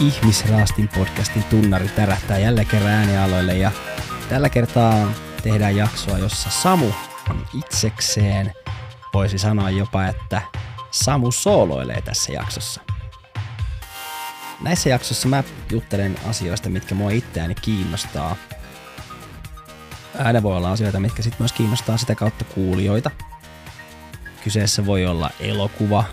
Ihmisraastin 0.00 0.88
podcastin 0.88 1.44
tunnari 1.44 1.88
tärähtää 1.88 2.38
jälleen 2.38 2.66
kerran 2.66 2.92
äänialoille 2.92 3.56
ja 3.56 3.70
tällä 4.28 4.48
kertaa 4.48 5.12
tehdään 5.42 5.76
jaksoa, 5.76 6.18
jossa 6.18 6.50
Samu 6.50 6.90
on 7.30 7.46
itsekseen. 7.54 8.52
Voisi 9.14 9.38
sanoa 9.38 9.70
jopa, 9.70 10.06
että 10.06 10.42
Samu 10.90 11.30
sooloilee 11.30 12.00
tässä 12.00 12.32
jaksossa. 12.32 12.80
Näissä 14.60 14.88
jaksoissa 14.88 15.28
mä 15.28 15.44
juttelen 15.72 16.16
asioista, 16.28 16.70
mitkä 16.70 16.94
mua 16.94 17.10
itseäni 17.10 17.54
kiinnostaa. 17.54 18.36
Ääne 20.18 20.42
voi 20.42 20.56
olla 20.56 20.72
asioita, 20.72 21.00
mitkä 21.00 21.22
sitten 21.22 21.42
myös 21.42 21.52
kiinnostaa 21.52 21.96
sitä 21.96 22.14
kautta 22.14 22.44
kuulijoita. 22.44 23.10
Kyseessä 24.44 24.86
voi 24.86 25.06
olla 25.06 25.30
elokuva, 25.40 26.04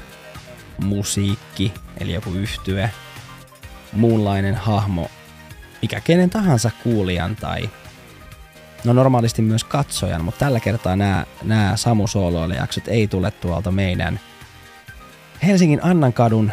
musiikki, 0.77 1.73
eli 1.99 2.13
joku 2.13 2.29
yhtye, 2.29 2.91
muunlainen 3.95 4.55
hahmo, 4.55 5.11
mikä 5.81 6.01
kenen 6.01 6.29
tahansa 6.29 6.71
kuulijan 6.83 7.35
tai 7.35 7.69
no 8.83 8.93
normaalisti 8.93 9.41
myös 9.41 9.63
katsojan, 9.63 10.23
mutta 10.23 10.39
tällä 10.39 10.59
kertaa 10.59 10.95
nämä, 10.95 11.25
nämä 11.43 11.73
Samu 11.75 12.05
jaksot 12.55 12.87
ei 12.87 13.07
tule 13.07 13.31
tuolta 13.31 13.71
meidän 13.71 14.19
Helsingin 15.45 15.79
Annankadun 15.83 16.51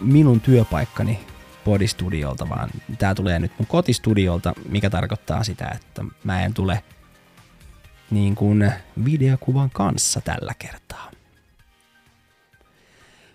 minun 0.00 0.40
työpaikkani 0.40 1.20
podistudiolta, 1.64 2.48
vaan 2.48 2.70
tämä 2.98 3.14
tulee 3.14 3.38
nyt 3.38 3.52
mun 3.58 3.66
kotistudiolta, 3.66 4.52
mikä 4.68 4.90
tarkoittaa 4.90 5.44
sitä, 5.44 5.68
että 5.74 6.04
mä 6.24 6.44
en 6.44 6.54
tule 6.54 6.82
niin 8.10 8.34
kuin 8.34 8.72
videokuvan 9.04 9.70
kanssa 9.70 10.20
tällä 10.20 10.52
kertaa. 10.58 11.10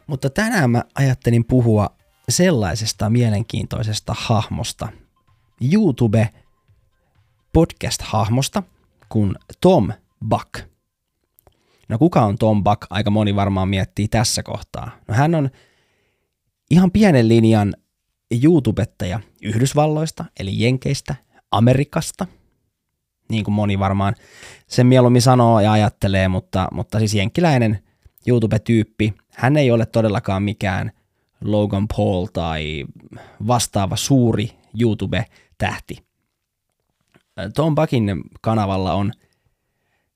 Mutta 0.07 0.29
tänään 0.29 0.71
mä 0.71 0.83
ajattelin 0.95 1.45
puhua 1.45 1.94
sellaisesta 2.29 3.09
mielenkiintoisesta 3.09 4.15
hahmosta, 4.17 4.87
YouTube 5.73 6.29
podcast-hahmosta 7.53 8.63
kuin 9.09 9.35
Tom 9.61 9.91
Buck. 10.29 10.59
No 11.89 11.97
kuka 11.97 12.21
on 12.25 12.37
Tom 12.37 12.63
Buck? 12.63 12.85
Aika 12.89 13.09
moni 13.09 13.35
varmaan 13.35 13.69
miettii 13.69 14.07
tässä 14.07 14.43
kohtaa. 14.43 14.91
No 15.07 15.13
hän 15.13 15.35
on 15.35 15.49
ihan 16.71 16.91
pienen 16.91 17.27
linjan 17.27 17.73
YouTubettaja 18.43 19.19
Yhdysvalloista, 19.41 20.25
eli 20.39 20.63
Jenkeistä, 20.63 21.15
Amerikasta, 21.51 22.27
niin 23.29 23.43
kuin 23.43 23.55
moni 23.55 23.79
varmaan 23.79 24.15
sen 24.67 24.87
mieluummin 24.87 25.21
sanoo 25.21 25.59
ja 25.59 25.71
ajattelee, 25.71 26.27
mutta, 26.27 26.67
mutta 26.71 26.99
siis 26.99 27.13
jenkkiläinen 27.13 27.79
YouTube-tyyppi, 28.27 29.13
hän 29.29 29.57
ei 29.57 29.71
ole 29.71 29.85
todellakaan 29.85 30.43
mikään– 30.43 30.91
Logan 31.45 31.87
Paul 31.87 32.25
tai 32.25 32.85
vastaava 33.47 33.95
suuri 33.95 34.51
YouTube-tähti. 34.81 36.05
Tom 37.55 37.75
Buckin 37.75 38.23
kanavalla 38.41 38.93
on 38.93 39.11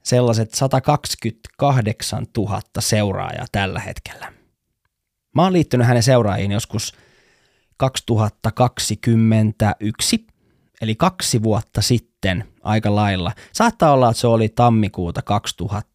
sellaiset 0.04 0.54
128 0.54 2.28
000 2.38 2.62
seuraajaa 2.80 3.46
tällä 3.52 3.80
hetkellä. 3.80 4.34
Mä 5.36 5.44
oon 5.44 5.54
liittynyt 5.54 5.88
hänen 5.88 6.04
seuraajiin 6.04 6.52
joskus 6.52 6.94
2021, 7.78 10.28
eli 10.82 10.96
kaksi 10.96 11.44
vuotta 11.44 11.82
sitten 11.82 12.48
aika 12.64 12.96
lailla. 12.96 13.32
Saattaa 13.54 13.94
olla, 13.94 14.10
että 14.10 14.22
se 14.22 14.28
oli 14.28 14.50
tammikuuta 14.50 15.22
2000 15.22 15.89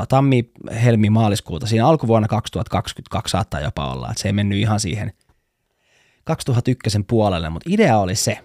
tota, 0.00 0.16
tammi, 0.16 0.50
helmi, 0.82 1.10
maaliskuuta, 1.10 1.66
siinä 1.66 1.86
alkuvuonna 1.86 2.28
2022 2.28 3.32
saattaa 3.32 3.60
jopa 3.60 3.92
olla, 3.92 4.10
että 4.10 4.22
se 4.22 4.28
ei 4.28 4.32
mennyt 4.32 4.58
ihan 4.58 4.80
siihen 4.80 5.12
2001 6.24 6.98
puolelle, 7.06 7.50
mutta 7.50 7.70
idea 7.72 7.98
oli 7.98 8.14
se, 8.14 8.38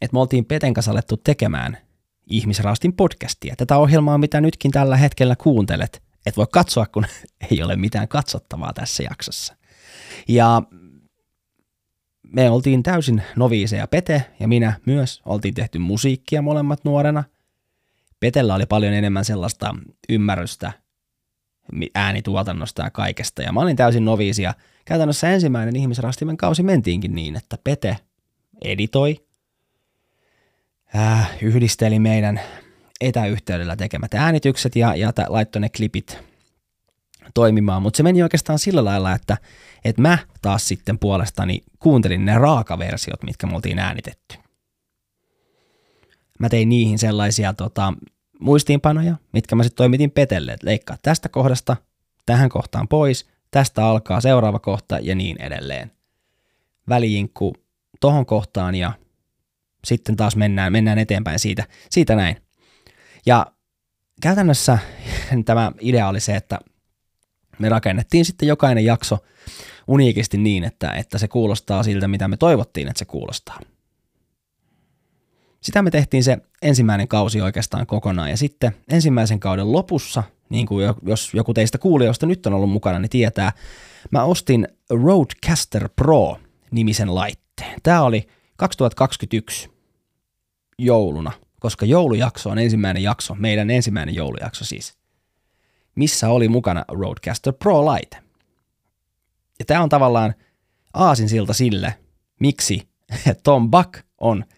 että 0.00 0.12
me 0.12 0.20
oltiin 0.20 0.44
Peten 0.44 0.74
kanssa 0.74 0.90
alettu 0.90 1.16
tekemään 1.16 1.78
Ihmisraastin 2.26 2.92
podcastia. 2.92 3.54
Tätä 3.56 3.78
ohjelmaa, 3.78 4.18
mitä 4.18 4.40
nytkin 4.40 4.70
tällä 4.70 4.96
hetkellä 4.96 5.36
kuuntelet, 5.36 6.02
et 6.26 6.36
voi 6.36 6.46
katsoa, 6.52 6.86
kun 6.86 7.06
ei 7.50 7.62
ole 7.62 7.76
mitään 7.76 8.08
katsottavaa 8.08 8.72
tässä 8.72 9.02
jaksossa. 9.02 9.56
Ja 10.28 10.62
me 12.22 12.50
oltiin 12.50 12.82
täysin 12.82 13.22
noviiseja 13.36 13.86
Pete 13.86 14.24
ja 14.40 14.48
minä 14.48 14.72
myös. 14.86 15.22
Oltiin 15.26 15.54
tehty 15.54 15.78
musiikkia 15.78 16.42
molemmat 16.42 16.84
nuorena. 16.84 17.24
Petellä 18.22 18.54
oli 18.54 18.66
paljon 18.66 18.92
enemmän 18.92 19.24
sellaista 19.24 19.74
ymmärrystä 20.08 20.72
äänituotannosta 21.94 22.82
ja 22.82 22.90
kaikesta. 22.90 23.42
Ja 23.42 23.52
mä 23.52 23.60
olin 23.60 23.76
täysin 23.76 24.04
noviisi 24.04 24.42
ja 24.42 24.54
käytännössä 24.84 25.30
ensimmäinen 25.30 25.76
ihmisrastimen 25.76 26.36
kausi 26.36 26.62
mentiinkin 26.62 27.14
niin, 27.14 27.36
että 27.36 27.58
Pete 27.64 27.96
editoi, 28.64 29.26
äh, 30.96 31.30
yhdisteli 31.42 31.98
meidän 31.98 32.40
etäyhteydellä 33.00 33.76
tekemät 33.76 34.14
äänitykset 34.14 34.76
ja, 34.76 34.94
ja 34.94 35.12
laittoi 35.28 35.60
ne 35.60 35.68
klipit 35.68 36.18
toimimaan, 37.34 37.82
mutta 37.82 37.96
se 37.96 38.02
meni 38.02 38.22
oikeastaan 38.22 38.58
sillä 38.58 38.84
lailla, 38.84 39.12
että, 39.12 39.36
että 39.84 40.02
mä 40.02 40.18
taas 40.42 40.68
sitten 40.68 40.98
puolestani 40.98 41.60
kuuntelin 41.78 42.24
ne 42.24 42.38
raakaversiot, 42.38 43.22
mitkä 43.22 43.46
me 43.46 43.54
oltiin 43.54 43.78
äänitetty 43.78 44.41
mä 46.38 46.48
tein 46.48 46.68
niihin 46.68 46.98
sellaisia 46.98 47.54
tota, 47.54 47.94
muistiinpanoja, 48.40 49.16
mitkä 49.32 49.56
mä 49.56 49.62
sitten 49.62 49.76
toimitin 49.76 50.10
Petelle, 50.10 50.52
että 50.52 50.66
leikkaa 50.66 50.96
tästä 51.02 51.28
kohdasta 51.28 51.76
tähän 52.26 52.48
kohtaan 52.48 52.88
pois, 52.88 53.26
tästä 53.50 53.86
alkaa 53.86 54.20
seuraava 54.20 54.58
kohta 54.58 54.98
ja 54.98 55.14
niin 55.14 55.42
edelleen. 55.42 55.92
Välijinkku 56.88 57.54
tohon 58.00 58.26
kohtaan 58.26 58.74
ja 58.74 58.92
sitten 59.84 60.16
taas 60.16 60.36
mennään, 60.36 60.72
mennään 60.72 60.98
eteenpäin 60.98 61.38
siitä, 61.38 61.64
siitä 61.90 62.16
näin. 62.16 62.36
Ja 63.26 63.46
käytännössä 64.22 64.78
tämä 65.44 65.72
idea 65.80 66.08
oli 66.08 66.20
se, 66.20 66.36
että 66.36 66.58
me 67.58 67.68
rakennettiin 67.68 68.24
sitten 68.24 68.48
jokainen 68.48 68.84
jakso 68.84 69.18
uniikisti 69.88 70.38
niin, 70.38 70.64
että, 70.64 70.90
että 70.90 71.18
se 71.18 71.28
kuulostaa 71.28 71.82
siltä, 71.82 72.08
mitä 72.08 72.28
me 72.28 72.36
toivottiin, 72.36 72.88
että 72.88 72.98
se 72.98 73.04
kuulostaa. 73.04 73.60
Sitä 75.62 75.82
me 75.82 75.90
tehtiin 75.90 76.24
se 76.24 76.38
ensimmäinen 76.62 77.08
kausi 77.08 77.40
oikeastaan 77.40 77.86
kokonaan 77.86 78.30
ja 78.30 78.36
sitten 78.36 78.72
ensimmäisen 78.88 79.40
kauden 79.40 79.72
lopussa, 79.72 80.22
niin 80.48 80.66
kuin 80.66 80.94
jos 81.06 81.34
joku 81.34 81.54
teistä 81.54 81.78
kuulijoista 81.78 82.26
nyt 82.26 82.46
on 82.46 82.54
ollut 82.54 82.70
mukana, 82.70 82.98
niin 82.98 83.10
tietää, 83.10 83.52
mä 84.10 84.24
ostin 84.24 84.68
Roadcaster 84.90 85.88
Pro 85.96 86.38
nimisen 86.70 87.14
laitteen. 87.14 87.80
Tämä 87.82 88.02
oli 88.02 88.28
2021 88.56 89.70
jouluna, 90.78 91.32
koska 91.60 91.86
joulujakso 91.86 92.50
on 92.50 92.58
ensimmäinen 92.58 93.02
jakso, 93.02 93.34
meidän 93.34 93.70
ensimmäinen 93.70 94.14
joulujakso 94.14 94.64
siis, 94.64 94.94
missä 95.94 96.28
oli 96.28 96.48
mukana 96.48 96.84
Roadcaster 96.88 97.52
Pro-laite. 97.52 98.16
Ja 99.58 99.64
tämä 99.64 99.82
on 99.82 99.88
tavallaan 99.88 100.34
aasinsilta 100.94 101.52
sille, 101.52 101.94
miksi 102.40 102.88
Tom 103.44 103.70
Buck 103.70 103.98
on– 104.18 104.44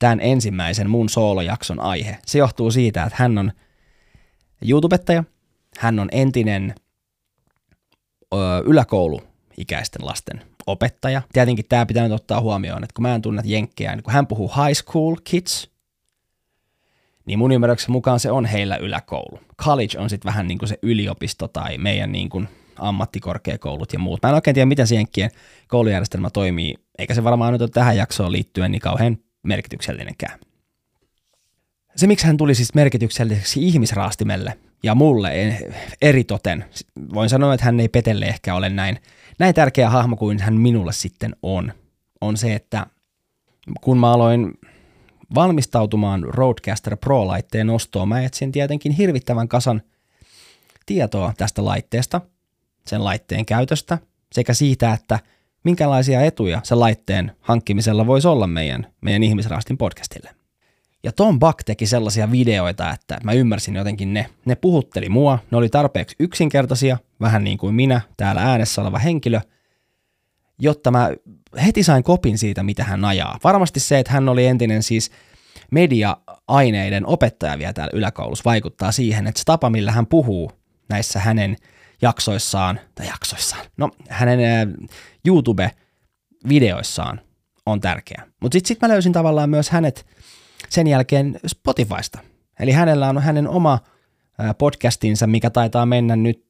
tämän 0.00 0.20
ensimmäisen 0.20 0.90
mun 0.90 1.08
soolojakson 1.08 1.80
aihe. 1.80 2.18
Se 2.26 2.38
johtuu 2.38 2.70
siitä, 2.70 3.02
että 3.02 3.16
hän 3.18 3.38
on 3.38 3.52
YouTubettaja, 4.68 5.24
hän 5.78 5.98
on 5.98 6.08
entinen 6.12 6.74
ö, 8.34 8.36
yläkouluikäisten 8.64 10.06
lasten 10.06 10.42
opettaja. 10.66 11.22
Tietenkin 11.32 11.64
tämä 11.68 11.86
pitää 11.86 12.04
nyt 12.04 12.12
ottaa 12.12 12.40
huomioon, 12.40 12.84
että 12.84 12.94
kun 12.94 13.02
mä 13.02 13.14
en 13.14 13.22
tunne 13.22 13.42
jenkkejä, 13.44 13.96
niin 13.96 14.04
kun 14.04 14.12
hän 14.12 14.26
puhuu 14.26 14.48
high 14.48 14.84
school 14.84 15.16
kids, 15.24 15.70
niin 17.26 17.38
mun 17.38 17.52
ymmärryksen 17.52 17.92
mukaan 17.92 18.20
se 18.20 18.30
on 18.30 18.44
heillä 18.44 18.76
yläkoulu. 18.76 19.40
College 19.62 19.98
on 19.98 20.10
sitten 20.10 20.28
vähän 20.28 20.48
niin 20.48 20.58
kuin 20.58 20.68
se 20.68 20.78
yliopisto 20.82 21.48
tai 21.48 21.78
meidän 21.78 22.12
niin 22.12 22.28
kuin 22.28 22.48
ammattikorkeakoulut 22.78 23.92
ja 23.92 23.98
muut. 23.98 24.22
Mä 24.22 24.28
en 24.28 24.34
oikein 24.34 24.54
tiedä, 24.54 24.66
miten 24.66 24.86
se 24.86 24.94
jenkkien 24.94 25.30
koulujärjestelmä 25.68 26.30
toimii, 26.30 26.74
eikä 26.98 27.14
se 27.14 27.24
varmaan 27.24 27.52
nyt 27.52 27.62
ole 27.62 27.70
tähän 27.70 27.96
jaksoon 27.96 28.32
liittyen 28.32 28.70
niin 28.70 28.80
kauhean 28.80 29.18
merkityksellinenkään. 29.42 30.40
Se, 31.96 32.06
miksi 32.06 32.26
hän 32.26 32.36
tuli 32.36 32.54
siis 32.54 32.74
merkitykselliseksi 32.74 33.66
ihmisraastimelle 33.66 34.58
ja 34.82 34.94
mulle 34.94 35.58
eritoten, 36.02 36.64
voin 37.14 37.28
sanoa, 37.28 37.54
että 37.54 37.64
hän 37.64 37.80
ei 37.80 37.88
Petelle 37.88 38.26
ehkä 38.26 38.54
ole 38.54 38.68
näin, 38.68 38.98
näin 39.38 39.54
tärkeä 39.54 39.90
hahmo 39.90 40.16
kuin 40.16 40.40
hän 40.40 40.54
minulle 40.54 40.92
sitten 40.92 41.36
on, 41.42 41.72
on 42.20 42.36
se, 42.36 42.54
että 42.54 42.86
kun 43.80 43.98
mä 43.98 44.12
aloin 44.12 44.52
valmistautumaan 45.34 46.22
Roadcaster 46.22 46.96
Pro-laitteen 46.96 47.70
ostoon, 47.70 48.08
mä 48.08 48.22
etsin 48.22 48.52
tietenkin 48.52 48.92
hirvittävän 48.92 49.48
kasan 49.48 49.82
tietoa 50.86 51.32
tästä 51.36 51.64
laitteesta, 51.64 52.20
sen 52.86 53.04
laitteen 53.04 53.46
käytöstä 53.46 53.98
sekä 54.32 54.54
siitä, 54.54 54.92
että– 54.92 55.18
minkälaisia 55.64 56.20
etuja 56.20 56.60
se 56.64 56.74
laitteen 56.74 57.32
hankkimisella 57.40 58.06
voisi 58.06 58.28
olla 58.28 58.46
meidän, 58.46 58.86
meidän 59.00 59.22
ihmisraastin 59.22 59.78
podcastille. 59.78 60.30
Ja 61.02 61.12
Tom 61.12 61.38
Buck 61.38 61.64
teki 61.66 61.86
sellaisia 61.86 62.30
videoita, 62.30 62.90
että 62.90 63.18
mä 63.24 63.32
ymmärsin 63.32 63.76
jotenkin 63.76 64.14
ne. 64.14 64.26
Ne 64.44 64.54
puhutteli 64.54 65.08
mua, 65.08 65.38
ne 65.50 65.56
oli 65.56 65.68
tarpeeksi 65.68 66.16
yksinkertaisia, 66.18 66.98
vähän 67.20 67.44
niin 67.44 67.58
kuin 67.58 67.74
minä, 67.74 68.00
täällä 68.16 68.42
äänessä 68.42 68.82
oleva 68.82 68.98
henkilö. 68.98 69.40
jotta 70.58 70.90
mä 70.90 71.10
heti 71.64 71.82
sain 71.82 72.02
kopin 72.02 72.38
siitä, 72.38 72.62
mitä 72.62 72.84
hän 72.84 73.04
ajaa. 73.04 73.38
Varmasti 73.44 73.80
se, 73.80 73.98
että 73.98 74.12
hän 74.12 74.28
oli 74.28 74.46
entinen 74.46 74.82
siis 74.82 75.10
media-aineiden 75.70 77.06
opettaja 77.06 77.58
vielä 77.58 77.72
täällä 77.72 77.90
yläkoulussa 77.94 78.44
vaikuttaa 78.44 78.92
siihen, 78.92 79.26
että 79.26 79.38
se 79.38 79.44
tapa, 79.44 79.70
millä 79.70 79.92
hän 79.92 80.06
puhuu 80.06 80.52
näissä 80.88 81.20
hänen 81.20 81.56
jaksoissaan, 82.02 82.80
tai 82.94 83.06
jaksoissaan, 83.06 83.66
no 83.76 83.90
hänen 84.08 84.74
YouTube-videoissaan 85.26 87.20
on 87.66 87.80
tärkeä. 87.80 88.26
Mutta 88.40 88.56
sitten 88.56 88.68
sit 88.68 88.82
mä 88.82 88.88
löysin 88.88 89.12
tavallaan 89.12 89.50
myös 89.50 89.70
hänet 89.70 90.06
sen 90.68 90.86
jälkeen 90.86 91.40
Spotifysta. 91.46 92.18
Eli 92.60 92.72
hänellä 92.72 93.08
on 93.08 93.22
hänen 93.22 93.48
oma 93.48 93.78
podcastinsa, 94.58 95.26
mikä 95.26 95.50
taitaa 95.50 95.86
mennä 95.86 96.16
nyt 96.16 96.44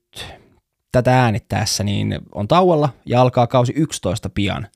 tätä 0.93 1.23
äänittäessä, 1.23 1.85
niin 1.85 2.19
on 2.35 2.49
tauolla 2.49 2.89
ja 3.07 3.21
alkaa 3.21 3.47
kausi 3.47 3.73
11 3.77 4.31
pian. 4.31 4.69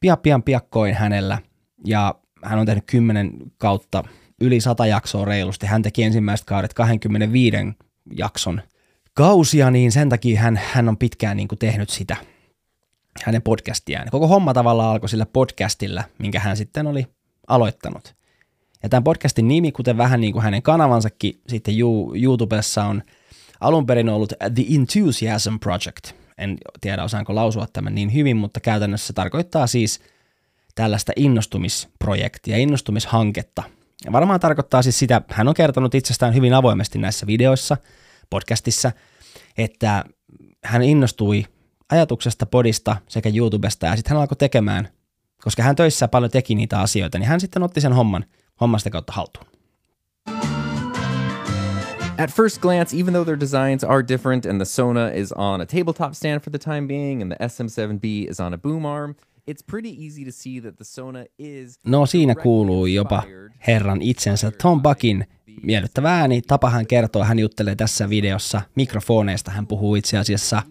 Pian 0.00 0.18
pian 0.18 0.42
piakkoin 0.42 0.94
hänellä 0.94 1.38
ja 1.86 2.14
hän 2.42 2.58
on 2.58 2.66
tehnyt 2.66 2.84
10 2.86 3.30
kautta 3.58 4.04
yli 4.40 4.60
100 4.60 4.86
jaksoa 4.86 5.24
reilusti. 5.24 5.66
Hän 5.66 5.82
teki 5.82 6.02
ensimmäiset 6.02 6.46
kaudet 6.46 6.74
25 6.74 7.56
jakson 8.16 8.62
kausia, 9.14 9.70
niin 9.70 9.92
sen 9.92 10.08
takia 10.08 10.40
hän, 10.40 10.60
hän 10.72 10.88
on 10.88 10.96
pitkään 10.96 11.36
niin 11.36 11.48
kuin 11.48 11.58
tehnyt 11.58 11.90
sitä 11.90 12.16
hänen 13.22 13.42
podcastiaan. 13.42 14.08
Koko 14.10 14.28
homma 14.28 14.54
tavallaan 14.54 14.90
alkoi 14.90 15.08
sillä 15.08 15.26
podcastilla, 15.26 16.04
minkä 16.18 16.40
hän 16.40 16.56
sitten 16.56 16.86
oli 16.86 17.06
aloittanut. 17.46 18.14
Ja 18.82 18.88
tämän 18.88 19.04
podcastin 19.04 19.48
nimi, 19.48 19.72
kuten 19.72 19.96
vähän 19.96 20.20
niin 20.20 20.32
kuin 20.32 20.42
hänen 20.42 20.62
kanavansakin 20.62 21.40
sitten 21.48 21.74
YouTubessa 22.22 22.84
on 22.84 23.02
alun 23.60 23.86
perin 23.86 24.08
ollut 24.08 24.32
The 24.54 24.64
Enthusiasm 24.74 25.56
Project. 25.60 26.12
En 26.38 26.58
tiedä, 26.80 27.04
osaanko 27.04 27.34
lausua 27.34 27.66
tämän 27.72 27.94
niin 27.94 28.14
hyvin, 28.14 28.36
mutta 28.36 28.60
käytännössä 28.60 29.06
se 29.06 29.12
tarkoittaa 29.12 29.66
siis 29.66 30.00
tällaista 30.74 31.12
innostumisprojektia, 31.16 32.56
innostumishanketta. 32.56 33.62
Ja 34.04 34.12
varmaan 34.12 34.40
tarkoittaa 34.40 34.82
siis 34.82 34.98
sitä, 34.98 35.22
hän 35.28 35.48
on 35.48 35.54
kertonut 35.54 35.94
itsestään 35.94 36.34
hyvin 36.34 36.54
avoimesti 36.54 36.98
näissä 36.98 37.26
videoissa, 37.26 37.76
podcastissa, 38.30 38.92
että 39.58 40.04
hän 40.64 40.82
innostui 40.82 41.46
ajatuksesta, 41.92 42.46
podista 42.46 42.96
sekä 43.08 43.30
YouTubesta 43.34 43.86
ja 43.86 43.96
sitten 43.96 44.10
hän 44.10 44.20
alkoi 44.20 44.36
tekemään, 44.36 44.88
koska 45.42 45.62
hän 45.62 45.76
töissä 45.76 46.08
paljon 46.08 46.30
teki 46.30 46.54
niitä 46.54 46.80
asioita, 46.80 47.18
niin 47.18 47.28
hän 47.28 47.40
sitten 47.40 47.62
otti 47.62 47.80
sen 47.80 47.92
homman, 47.92 48.24
hommasta 48.60 48.90
kautta 48.90 49.12
haltuun. 49.12 49.46
At 52.18 52.30
first 52.30 52.60
glance, 52.60 52.96
even 52.96 53.12
though 53.12 53.24
their 53.24 53.40
designs 53.40 53.84
are 53.84 54.08
different 54.08 54.46
and 54.46 54.58
the 54.58 54.64
Sona 54.64 55.08
is 55.08 55.32
on 55.32 55.60
a 55.60 55.66
tabletop 55.66 56.12
stand 56.14 56.40
for 56.40 56.50
the 56.50 56.58
time 56.58 56.86
being 56.86 57.22
and 57.22 57.32
the 57.32 57.46
SM7B 57.46 58.30
is 58.30 58.40
on 58.40 58.54
a 58.54 58.58
boom 58.58 58.86
arm, 58.86 59.14
it's 59.50 59.62
pretty 59.70 59.88
easy 59.88 60.24
to 60.24 60.30
see 60.32 60.60
that 60.60 60.76
the 60.76 60.84
Sona 60.84 61.24
is 61.38 61.78
No 61.86 62.06
siinä 62.06 62.34
kuuluu 62.34 62.86
jopa 62.86 63.22
herran 63.66 64.02
itsensä 64.02 64.50
Tom 64.50 64.82
Buckin 64.82 65.26
miellyttävä 65.62 66.18
ääni. 66.18 66.42
Tapa 66.42 66.70
hän 66.70 66.86
kertoo, 66.86 67.24
hän 67.24 67.38
juttelee 67.38 67.74
tässä 67.74 68.08
videossa 68.08 68.62
mikrofoneista. 68.74 69.50
Hän 69.50 69.66
puhuu 69.66 69.94
itse 69.94 70.18
asiassa 70.18 70.62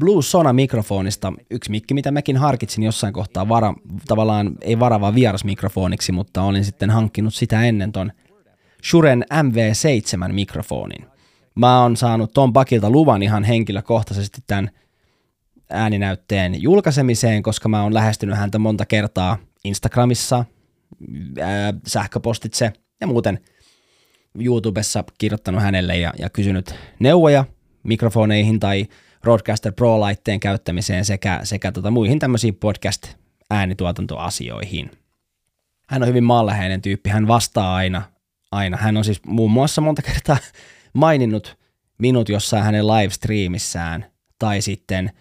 Blue 0.00 0.22
Sona 0.22 0.52
mikrofonista. 0.52 1.32
Yksi 1.50 1.70
mikki, 1.70 1.94
mitä 1.94 2.10
mäkin 2.10 2.36
harkitsin 2.36 2.84
jossain 2.84 3.12
kohtaa 3.12 3.48
vara, 3.48 3.74
tavallaan 4.08 4.52
ei 4.60 4.78
varavaa 4.78 5.14
vierasmikrofoniksi, 5.14 6.12
mutta 6.12 6.42
olin 6.42 6.64
sitten 6.64 6.90
hankkinut 6.90 7.34
sitä 7.34 7.64
ennen 7.64 7.92
ton 7.92 8.12
Shuren 8.90 9.24
MV7 9.32 10.32
mikrofonin. 10.32 11.06
Mä 11.54 11.82
oon 11.82 11.96
saanut 11.96 12.32
Tom 12.32 12.52
Bakilta 12.52 12.90
luvan 12.90 13.22
ihan 13.22 13.44
henkilökohtaisesti 13.44 14.40
tämän 14.46 14.70
ääninäytteen 15.70 16.62
julkaisemiseen, 16.62 17.42
koska 17.42 17.68
mä 17.68 17.82
oon 17.82 17.94
lähestynyt 17.94 18.36
häntä 18.36 18.58
monta 18.58 18.86
kertaa 18.86 19.38
Instagramissa, 19.64 20.44
ää, 21.40 21.74
sähköpostitse 21.86 22.72
ja 23.00 23.06
muuten 23.06 23.40
YouTubessa 24.38 25.04
kirjoittanut 25.18 25.62
hänelle 25.62 25.96
ja, 25.96 26.12
ja 26.18 26.30
kysynyt 26.30 26.74
neuvoja 26.98 27.44
mikrofoneihin 27.82 28.60
tai 28.60 28.86
Roadcaster 29.24 29.72
Pro-laitteen 29.72 30.40
käyttämiseen 30.40 31.04
sekä, 31.04 31.40
sekä 31.42 31.72
tota 31.72 31.90
muihin 31.90 32.18
tämmöisiin 32.18 32.56
podcast-äänituotantoasioihin. 32.56 34.90
Hän 35.88 36.02
on 36.02 36.08
hyvin 36.08 36.24
maanläheinen 36.24 36.82
tyyppi, 36.82 37.10
hän 37.10 37.28
vastaa 37.28 37.74
aina 37.74 38.02
aina. 38.52 38.76
Hän 38.76 38.96
on 38.96 39.04
siis 39.04 39.20
muun 39.26 39.50
muassa 39.50 39.80
monta 39.80 40.02
kertaa 40.02 40.36
maininnut 40.92 41.58
minut 41.98 42.28
jossain 42.28 42.64
hänen 42.64 42.86
livestreamissään 42.86 44.06
tai 44.38 44.60
sitten 44.60 45.06
äh, 45.06 45.12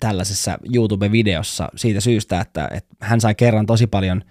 tällaisessa 0.00 0.58
YouTube-videossa 0.74 1.68
siitä 1.76 2.00
syystä, 2.00 2.40
että, 2.40 2.68
että 2.70 2.96
hän 3.00 3.20
sai 3.20 3.34
kerran 3.34 3.66
tosi 3.66 3.86
paljon 3.86 4.24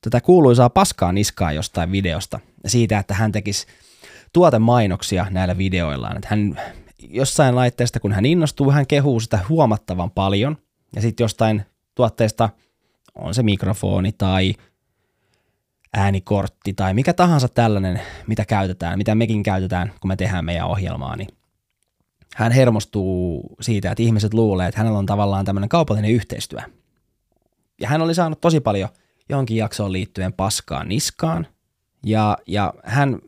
tätä 0.00 0.20
kuuluisaa 0.20 0.70
paskaa 0.70 1.12
niskaa 1.12 1.52
jostain 1.52 1.92
videosta 1.92 2.40
siitä, 2.66 2.98
että 2.98 3.14
hän 3.14 3.32
tekisi 3.32 3.66
tuotemainoksia 4.32 5.26
näillä 5.30 5.58
videoillaan. 5.58 6.16
Että 6.16 6.28
hän 6.30 6.60
jossain 7.08 7.54
laitteesta, 7.54 8.00
kun 8.00 8.12
hän 8.12 8.26
innostuu, 8.26 8.70
hän 8.70 8.86
kehuu 8.86 9.20
sitä 9.20 9.38
huomattavan 9.48 10.10
paljon 10.10 10.56
ja 10.96 11.02
sitten 11.02 11.24
jostain 11.24 11.62
tuotteesta 11.94 12.48
on 13.14 13.34
se 13.34 13.42
mikrofoni 13.42 14.12
tai 14.12 14.54
äänikortti 15.94 16.72
tai 16.72 16.94
mikä 16.94 17.12
tahansa 17.12 17.48
tällainen, 17.48 18.00
mitä 18.26 18.44
käytetään, 18.44 18.98
mitä 18.98 19.14
mekin 19.14 19.42
käytetään, 19.42 19.92
kun 20.00 20.08
me 20.08 20.16
tehdään 20.16 20.44
meidän 20.44 20.66
ohjelmaa, 20.66 21.16
niin 21.16 21.28
hän 22.36 22.52
hermostuu 22.52 23.44
siitä, 23.60 23.90
että 23.90 24.02
ihmiset 24.02 24.34
luulee, 24.34 24.68
että 24.68 24.80
hänellä 24.80 24.98
on 24.98 25.06
tavallaan 25.06 25.44
tämmöinen 25.44 25.68
kaupallinen 25.68 26.10
yhteistyö. 26.10 26.60
Ja 27.80 27.88
hän 27.88 28.02
oli 28.02 28.14
saanut 28.14 28.40
tosi 28.40 28.60
paljon 28.60 28.88
johonkin 29.28 29.56
jaksoon 29.56 29.92
liittyen 29.92 30.32
paskaan 30.32 30.88
niskaan, 30.88 31.46
ja, 32.04 32.38
ja 32.46 32.74
hän 32.84 33.18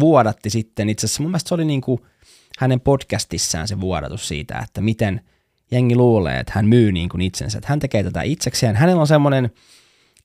vuodatti 0.00 0.50
sitten, 0.50 0.88
itse 0.88 1.06
asiassa 1.06 1.22
mun 1.22 1.30
mielestä 1.30 1.48
se 1.48 1.54
oli 1.54 1.64
niin 1.64 1.80
kuin 1.80 2.00
hänen 2.62 2.80
podcastissään 2.80 3.68
se 3.68 3.80
vuodatus 3.80 4.28
siitä, 4.28 4.58
että 4.58 4.80
miten 4.80 5.20
jengi 5.70 5.96
luulee, 5.96 6.40
että 6.40 6.52
hän 6.54 6.66
myy 6.66 6.92
niin 6.92 7.08
kuin 7.08 7.20
itsensä, 7.20 7.58
että 7.58 7.68
hän 7.68 7.78
tekee 7.78 8.02
tätä 8.02 8.22
itsekseen. 8.22 8.76
Hänellä 8.76 9.00
on 9.00 9.06
semmoinen 9.06 9.50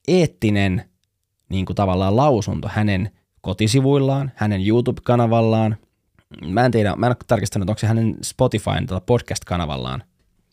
eettinen 0.08 0.90
niin 1.50 1.66
kuin 1.66 1.76
tavallaan 1.76 2.16
lausunto 2.16 2.70
hänen 2.72 3.12
kotisivuillaan, 3.42 4.32
hänen 4.36 4.68
YouTube-kanavallaan. 4.68 5.78
Mä 6.48 6.66
en 6.66 6.72
tiedä, 6.72 6.96
mä 6.96 7.06
en 7.06 7.10
ole 7.10 7.18
tarkistanut, 7.28 7.70
onko 7.70 7.80
se 7.80 7.88
hänen 7.88 8.16
Spotifyn 8.24 8.86
tai 8.86 9.02
podcast-kanavallaan. 9.06 10.04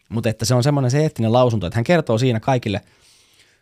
Mutta 0.08 0.28
että 0.30 0.44
se 0.44 0.54
on 0.54 0.62
semmoinen 0.62 0.90
se 0.90 1.00
eettinen 1.00 1.32
lausunto, 1.32 1.66
että 1.66 1.76
hän 1.76 1.84
kertoo 1.84 2.18
siinä 2.18 2.40
kaikille 2.40 2.80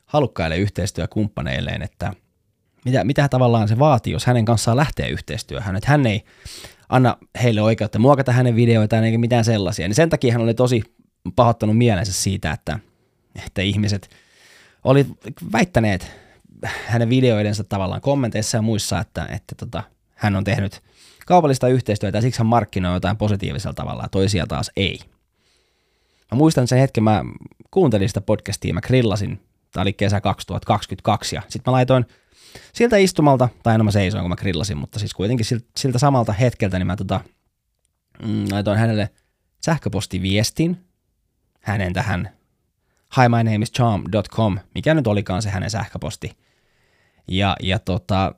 halukkaille 0.06 0.56
yhteistyökumppaneilleen, 0.56 1.82
että 1.82 2.12
mitä, 2.84 3.04
mitä 3.04 3.28
tavallaan 3.28 3.68
se 3.68 3.78
vaatii, 3.78 4.12
jos 4.12 4.26
hänen 4.26 4.44
kanssaan 4.44 4.76
lähtee 4.76 5.08
yhteistyöhön. 5.08 5.76
Että 5.76 5.90
hän 5.90 6.06
ei 6.06 6.24
anna 6.92 7.16
heille 7.42 7.62
oikeutta 7.62 7.98
muokata 7.98 8.32
hänen 8.32 8.56
videoitaan 8.56 9.04
eikä 9.04 9.18
mitään 9.18 9.44
sellaisia. 9.44 9.88
Niin 9.88 9.94
sen 9.94 10.10
takia 10.10 10.32
hän 10.32 10.42
oli 10.42 10.54
tosi 10.54 10.82
pahoittanut 11.36 11.78
mielensä 11.78 12.12
siitä, 12.12 12.52
että, 12.52 12.78
että 13.46 13.62
ihmiset 13.62 14.10
oli 14.84 15.06
väittäneet 15.52 16.10
hänen 16.86 17.08
videoidensa 17.08 17.64
tavallaan 17.64 18.00
kommenteissa 18.00 18.58
ja 18.58 18.62
muissa, 18.62 19.00
että, 19.00 19.26
että 19.26 19.54
tota, 19.54 19.82
hän 20.14 20.36
on 20.36 20.44
tehnyt 20.44 20.80
kaupallista 21.26 21.68
yhteistyötä 21.68 22.18
ja 22.18 22.22
siksi 22.22 22.38
hän 22.38 22.46
markkinoi 22.46 22.96
jotain 22.96 23.16
positiivisella 23.16 23.74
tavalla 23.74 24.02
ja 24.02 24.08
toisia 24.08 24.46
taas 24.46 24.70
ei. 24.76 25.00
Mä 26.32 26.38
muistan 26.38 26.68
sen 26.68 26.78
hetken, 26.78 27.04
mä 27.04 27.24
kuuntelin 27.70 28.08
sitä 28.08 28.20
podcastia, 28.20 28.74
mä 28.74 28.80
grillasin, 28.80 29.40
tämä 29.72 29.82
oli 29.82 29.92
kesä 29.92 30.20
2022 30.20 31.36
ja 31.36 31.42
sitten 31.48 31.70
mä 31.70 31.72
laitoin 31.72 32.06
siltä 32.72 32.96
istumalta, 32.96 33.48
tai 33.62 33.78
no 33.78 33.84
mä 33.84 33.90
seisoin 33.90 34.22
kun 34.22 34.30
mä 34.30 34.36
grillasin, 34.36 34.76
mutta 34.76 34.98
siis 34.98 35.14
kuitenkin 35.14 35.46
siltä, 35.46 35.66
siltä 35.76 35.98
samalta 35.98 36.32
hetkeltä, 36.32 36.78
niin 36.78 36.86
mä 36.86 36.96
tota, 36.96 37.20
mm, 38.22 38.44
laitoin 38.50 38.78
hänelle 38.78 39.10
sähköpostiviestin 39.64 40.84
hänen 41.60 41.92
tähän 41.92 42.30
hi 43.16 43.28
my 43.28 43.36
name 43.36 43.62
is 43.62 43.72
charm.com, 43.72 44.58
mikä 44.74 44.94
nyt 44.94 45.06
olikaan 45.06 45.42
se 45.42 45.50
hänen 45.50 45.70
sähköposti 45.70 46.36
ja, 47.28 47.56
ja 47.62 47.78
tota, 47.78 48.34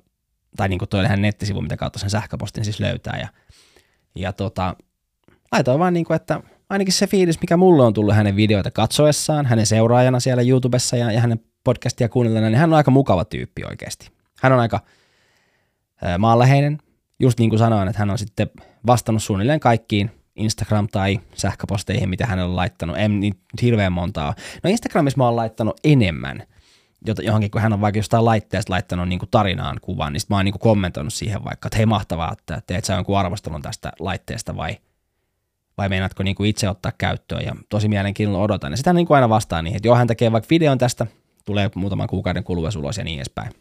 tai 0.57 0.69
niin 0.69 0.79
kuin 0.79 0.89
toi 0.89 1.01
oli 1.01 1.09
hänen 1.09 1.23
nettisivu, 1.23 1.61
mitä 1.61 1.77
kautta 1.77 1.99
sen 1.99 2.11
sähköpostin 2.11 2.65
siis 2.65 2.81
löytää. 2.81 3.19
Ja, 3.19 3.29
ja 4.15 4.33
tota, 4.33 4.77
laitoin 5.53 5.79
vaan 5.79 5.95
niin 5.95 6.05
kuin, 6.05 6.17
että 6.17 6.41
ainakin 6.71 6.93
se 6.93 7.07
fiilis, 7.07 7.41
mikä 7.41 7.57
mulle 7.57 7.83
on 7.83 7.95
tullut 7.95 8.15
hänen 8.15 8.37
videoita 8.37 8.71
katsoessaan, 8.71 9.47
hänen 9.47 9.67
seuraajana 9.67 10.21
siellä 10.21 10.43
YouTubessa 10.43 10.97
ja, 10.97 11.13
ja 11.13 11.21
hänen 11.21 11.41
podcastia 11.65 12.09
kuunnellena, 12.09 12.49
niin 12.49 12.59
hän 12.59 12.73
on 12.73 12.77
aika 12.77 12.91
mukava 12.91 13.25
tyyppi 13.25 13.63
oikeasti. 13.65 14.11
Hän 14.41 14.53
on 14.53 14.61
aika 14.61 14.81
maanläheinen, 16.19 16.79
just 17.21 17.39
niin 17.39 17.51
kuin 17.51 17.59
sanoin, 17.59 17.89
että 17.89 17.99
hän 17.99 18.11
on 18.11 18.19
sitten 18.19 18.51
vastannut 18.87 19.23
suunnilleen 19.23 19.61
kaikkiin 19.61 20.11
Instagram- 20.41 20.89
tai 20.93 21.21
sähköposteihin, 21.35 22.09
mitä 22.09 22.27
hän 22.27 22.39
on 22.39 22.57
laittanut. 22.57 22.97
En 22.99 23.21
niin 23.21 23.35
hirveän 23.63 23.93
montaa. 23.93 24.35
No 24.63 24.71
Instagramissa 24.71 25.19
mä 25.19 25.25
oon 25.25 25.37
laittanut 25.37 25.81
enemmän– 25.85 26.43
johonkin, 27.23 27.51
kun 27.51 27.61
hän 27.61 27.73
on 27.73 27.81
vaikka 27.81 27.99
jostain 27.99 28.25
laitteesta 28.25 28.73
laittanut 28.73 29.09
niin 29.09 29.19
kuin 29.19 29.29
tarinaan 29.31 29.79
kuvan, 29.83 30.13
niin 30.13 30.21
mä 30.29 30.37
oon 30.37 30.45
niin 30.45 30.53
kuin 30.53 30.61
kommentoinut 30.61 31.15
siihen 31.15 31.45
vaikka, 31.45 31.67
että 31.67 31.77
hei 31.77 31.87
mahtavaa, 31.87 32.33
että 32.33 32.63
teet 32.67 32.85
sä 32.85 32.95
jonkun 32.95 33.19
arvostelun 33.19 33.63
tästä 33.63 33.93
laitteesta 33.99 34.57
vai 34.57 34.77
vai 35.79 35.89
meinaatko 35.89 36.23
niin 36.23 36.37
kuin 36.37 36.51
itse 36.51 36.69
ottaa 36.69 36.93
käyttöön, 36.99 37.45
ja 37.45 37.57
tosi 37.69 37.89
mielenkiinnolla 37.89 38.45
odotan. 38.45 38.73
Ja 38.73 38.77
sitä 38.77 38.93
niin 38.93 39.07
kuin 39.07 39.15
aina 39.15 39.29
vastaan 39.29 39.65
niin, 39.65 39.77
että 39.77 39.89
joo, 39.89 39.97
hän 39.97 40.07
tekee 40.07 40.33
vaikka 40.33 40.47
videon 40.51 40.79
tästä, 40.79 41.07
tulee 41.45 41.71
muutaman 41.75 42.09
kuukauden 42.09 42.45
kuluessa 42.45 42.81
ulos 42.81 42.99
ja 42.99 43.05
niin 43.05 43.19
edespäin. 43.19 43.53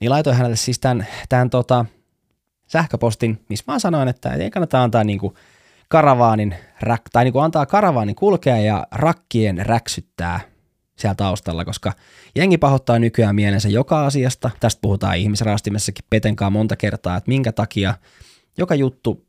Niin 0.00 0.10
laitoin 0.10 0.36
hänelle 0.36 0.56
siis 0.56 0.78
tämän, 0.78 1.06
tämän 1.28 1.50
tota, 1.50 1.84
sähköpostin, 2.66 3.44
missä 3.48 3.72
mä 3.72 3.78
sanoin, 3.78 4.08
että 4.08 4.34
ei 4.34 4.50
kannata 4.50 4.82
antaa 4.82 5.04
niin 5.04 5.18
kuin 5.18 5.34
karavaanin, 5.88 6.54
tai 7.12 7.24
niin 7.24 7.32
kuin 7.32 7.44
antaa 7.44 7.66
karavaanin 7.66 8.14
kulkea 8.14 8.58
ja 8.58 8.86
rakkien 8.92 9.66
räksyttää 9.66 10.40
siellä 10.96 11.14
taustalla, 11.14 11.64
koska 11.64 11.92
jengi 12.34 12.58
pahoittaa 12.58 12.98
nykyään 12.98 13.34
mielensä 13.34 13.68
joka 13.68 14.06
asiasta. 14.06 14.50
Tästä 14.60 14.80
puhutaan 14.80 15.16
ihmisraastimessakin 15.16 16.04
Petenkaan 16.10 16.52
monta 16.52 16.76
kertaa, 16.76 17.16
että 17.16 17.28
minkä 17.28 17.52
takia 17.52 17.94
joka 18.58 18.74
juttu 18.74 19.26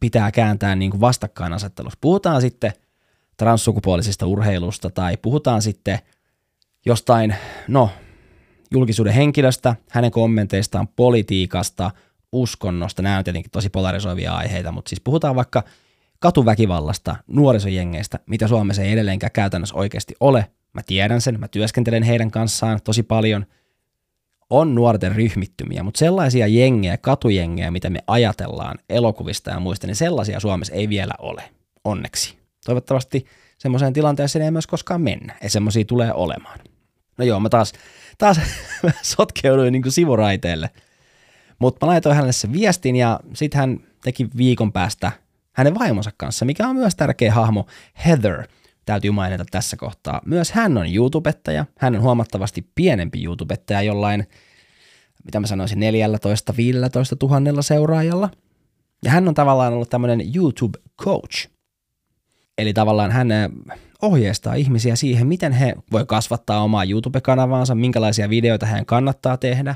pitää 0.00 0.32
kääntää 0.32 0.76
niin 0.76 0.90
kuin 0.90 1.00
vastakkainasettelussa. 1.00 1.98
Puhutaan 2.00 2.40
sitten 2.40 2.72
transsukupuolisesta 3.36 4.26
urheilusta 4.26 4.90
tai 4.90 5.16
puhutaan 5.16 5.62
sitten 5.62 5.98
jostain, 6.86 7.34
no, 7.68 7.90
julkisuuden 8.70 9.12
henkilöstä, 9.12 9.76
hänen 9.90 10.10
kommenteistaan, 10.10 10.88
politiikasta, 10.88 11.90
uskonnosta. 12.32 13.02
Nämä 13.02 13.18
on 13.18 13.24
tietenkin 13.24 13.50
tosi 13.50 13.68
polarisoivia 13.68 14.32
aiheita, 14.32 14.72
mutta 14.72 14.88
siis 14.88 15.00
puhutaan 15.00 15.36
vaikka 15.36 15.62
katuväkivallasta, 16.18 17.16
nuorisojengeistä, 17.26 18.18
mitä 18.26 18.48
Suomessa 18.48 18.82
ei 18.82 18.92
edelleenkään 18.92 19.32
käytännössä 19.32 19.74
oikeasti 19.74 20.14
ole. 20.20 20.46
Mä 20.72 20.82
tiedän 20.86 21.20
sen, 21.20 21.40
mä 21.40 21.48
työskentelen 21.48 22.02
heidän 22.02 22.30
kanssaan 22.30 22.80
tosi 22.84 23.02
paljon. 23.02 23.46
On 24.50 24.74
nuorten 24.74 25.14
ryhmittymiä, 25.16 25.82
mutta 25.82 25.98
sellaisia 25.98 26.46
jengejä, 26.46 26.96
katujengejä, 26.96 27.70
mitä 27.70 27.90
me 27.90 27.98
ajatellaan 28.06 28.78
elokuvista 28.88 29.50
ja 29.50 29.60
muista, 29.60 29.86
niin 29.86 29.96
sellaisia 29.96 30.40
Suomessa 30.40 30.74
ei 30.74 30.88
vielä 30.88 31.14
ole, 31.18 31.42
onneksi. 31.84 32.38
Toivottavasti 32.64 33.26
semmoiseen 33.58 33.92
tilanteeseen 33.92 34.44
ei 34.44 34.50
myös 34.50 34.66
koskaan 34.66 35.00
mennä, 35.00 35.36
ja 35.42 35.50
semmoisia 35.50 35.84
tulee 35.84 36.12
olemaan. 36.12 36.58
No 37.18 37.24
joo, 37.24 37.40
mä 37.40 37.48
taas, 37.48 37.72
taas 38.18 38.40
sotkeuduin 39.02 39.72
niin 39.72 39.82
kuin 39.82 39.92
sivuraiteelle. 39.92 40.70
Mutta 41.58 41.86
mä 41.86 41.90
laitoin 41.90 42.14
hänelle 42.14 42.32
sen 42.32 42.52
viestin 42.52 42.96
ja 42.96 43.20
sitten 43.34 43.60
hän 43.60 43.80
teki 44.04 44.28
viikon 44.36 44.72
päästä 44.72 45.12
hänen 45.52 45.74
vaimonsa 45.78 46.10
kanssa, 46.16 46.44
mikä 46.44 46.68
on 46.68 46.76
myös 46.76 46.96
tärkeä 46.96 47.32
hahmo, 47.32 47.66
Heather, 48.06 48.46
täytyy 48.86 49.10
mainita 49.10 49.44
tässä 49.50 49.76
kohtaa. 49.76 50.20
Myös 50.26 50.52
hän 50.52 50.78
on 50.78 50.94
YouTubettaja, 50.94 51.66
hän 51.78 51.94
on 51.94 52.02
huomattavasti 52.02 52.66
pienempi 52.74 53.24
YouTubettaja 53.24 53.82
jollain, 53.82 54.26
mitä 55.24 55.40
mä 55.40 55.46
sanoisin, 55.46 55.78
14-15 55.78 55.82
tuhannella 57.18 57.62
seuraajalla. 57.62 58.30
Ja 59.04 59.10
hän 59.10 59.28
on 59.28 59.34
tavallaan 59.34 59.72
ollut 59.72 59.90
tämmöinen 59.90 60.36
YouTube 60.36 60.78
coach. 61.02 61.48
Eli 62.58 62.72
tavallaan 62.72 63.10
hän 63.10 63.28
ohjeistaa 64.02 64.54
ihmisiä 64.54 64.96
siihen, 64.96 65.26
miten 65.26 65.52
he 65.52 65.74
voi 65.92 66.06
kasvattaa 66.06 66.62
omaa 66.62 66.84
YouTube-kanavaansa, 66.84 67.74
minkälaisia 67.74 68.28
videoita 68.28 68.66
hän 68.66 68.86
kannattaa 68.86 69.36
tehdä, 69.36 69.74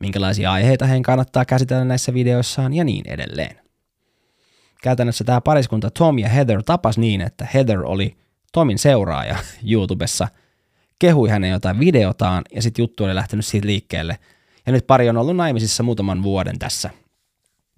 minkälaisia 0.00 0.52
aiheita 0.52 0.86
hän 0.86 1.02
kannattaa 1.02 1.44
käsitellä 1.44 1.84
näissä 1.84 2.14
videoissaan 2.14 2.74
ja 2.74 2.84
niin 2.84 3.08
edelleen. 3.08 3.56
Käytännössä 4.82 5.24
tämä 5.24 5.40
pariskunta 5.40 5.90
Tom 5.90 6.18
ja 6.18 6.28
Heather 6.28 6.62
tapas 6.62 6.98
niin, 6.98 7.20
että 7.20 7.46
Heather 7.54 7.82
oli 7.84 8.16
Tomin 8.52 8.78
seuraaja 8.78 9.36
YouTubessa, 9.72 10.28
kehui 10.98 11.28
hänen 11.28 11.50
jotain 11.50 11.80
videotaan 11.80 12.44
ja 12.54 12.62
sitten 12.62 12.82
juttu 12.82 13.04
oli 13.04 13.14
lähtenyt 13.14 13.46
siitä 13.46 13.66
liikkeelle. 13.66 14.18
Ja 14.66 14.72
nyt 14.72 14.86
pari 14.86 15.08
on 15.08 15.16
ollut 15.16 15.36
naimisissa 15.36 15.82
muutaman 15.82 16.22
vuoden 16.22 16.58
tässä. 16.58 16.90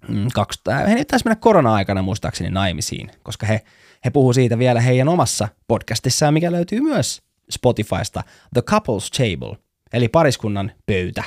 Mm, 0.07 0.27
kaksi, 0.33 0.59
he 0.87 0.95
nyt 0.95 1.07
taisi 1.07 1.25
mennä 1.25 1.35
korona-aikana 1.35 2.01
muistaakseni 2.01 2.49
naimisiin, 2.49 3.11
koska 3.23 3.45
he 3.45 3.61
he 4.05 4.09
puhuu 4.09 4.33
siitä 4.33 4.59
vielä 4.59 4.81
heidän 4.81 5.07
omassa 5.07 5.47
podcastissaan, 5.67 6.33
mikä 6.33 6.51
löytyy 6.51 6.81
myös 6.81 7.21
Spotifysta, 7.51 8.23
The 8.53 8.61
Couples 8.61 9.11
Table, 9.11 9.57
eli 9.93 10.07
pariskunnan 10.07 10.71
pöytä. 10.85 11.23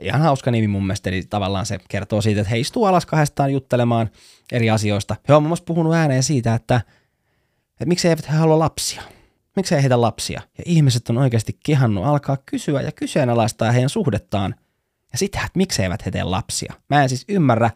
Ihan 0.00 0.20
hauska 0.20 0.50
nimi 0.50 0.68
mun 0.68 0.86
mielestä, 0.86 1.10
eli 1.10 1.22
tavallaan 1.22 1.66
se 1.66 1.78
kertoo 1.88 2.22
siitä, 2.22 2.40
että 2.40 2.50
he 2.50 2.58
istuu 2.58 2.84
alas 2.84 3.06
kahdestaan 3.06 3.52
juttelemaan 3.52 4.10
eri 4.52 4.70
asioista. 4.70 5.16
He 5.28 5.34
on 5.34 5.42
muun 5.42 5.48
muassa 5.48 5.64
puhunut 5.64 5.94
ääneen 5.94 6.22
siitä, 6.22 6.54
että, 6.54 6.80
että 7.72 7.86
miksei 7.86 8.08
eivät 8.08 8.30
he 8.30 8.36
halua 8.36 8.58
lapsia. 8.58 9.02
Miksei 9.56 9.82
heitä 9.82 10.00
lapsia? 10.00 10.40
Ja 10.58 10.64
ihmiset 10.66 11.10
on 11.10 11.18
oikeasti 11.18 11.58
kehannut 11.64 12.04
alkaa 12.04 12.36
kysyä 12.46 12.80
ja 12.80 12.92
kyseenalaistaa 12.92 13.72
heidän 13.72 13.88
suhdettaan. 13.88 14.54
Ja 15.12 15.18
sitä, 15.18 15.38
että 15.38 15.56
miksei 15.56 15.82
eivät 15.82 16.06
he 16.06 16.10
tee 16.10 16.24
lapsia. 16.24 16.74
Mä 16.88 17.02
en 17.02 17.08
siis 17.08 17.24
ymmärrä. 17.28 17.70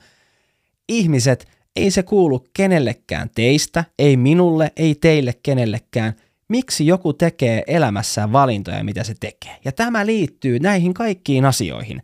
Ihmiset 0.88 1.48
ei 1.76 1.90
se 1.90 2.02
kuulu 2.02 2.46
kenellekään 2.52 3.30
teistä, 3.34 3.84
ei 3.98 4.16
minulle, 4.16 4.72
ei 4.76 4.94
teille 4.94 5.34
kenellekään. 5.42 6.14
Miksi 6.48 6.86
joku 6.86 7.12
tekee 7.12 7.62
elämässään 7.66 8.32
valintoja, 8.32 8.84
mitä 8.84 9.04
se 9.04 9.14
tekee? 9.20 9.56
Ja 9.64 9.72
tämä 9.72 10.06
liittyy 10.06 10.58
näihin 10.58 10.94
kaikkiin 10.94 11.44
asioihin. 11.44 12.02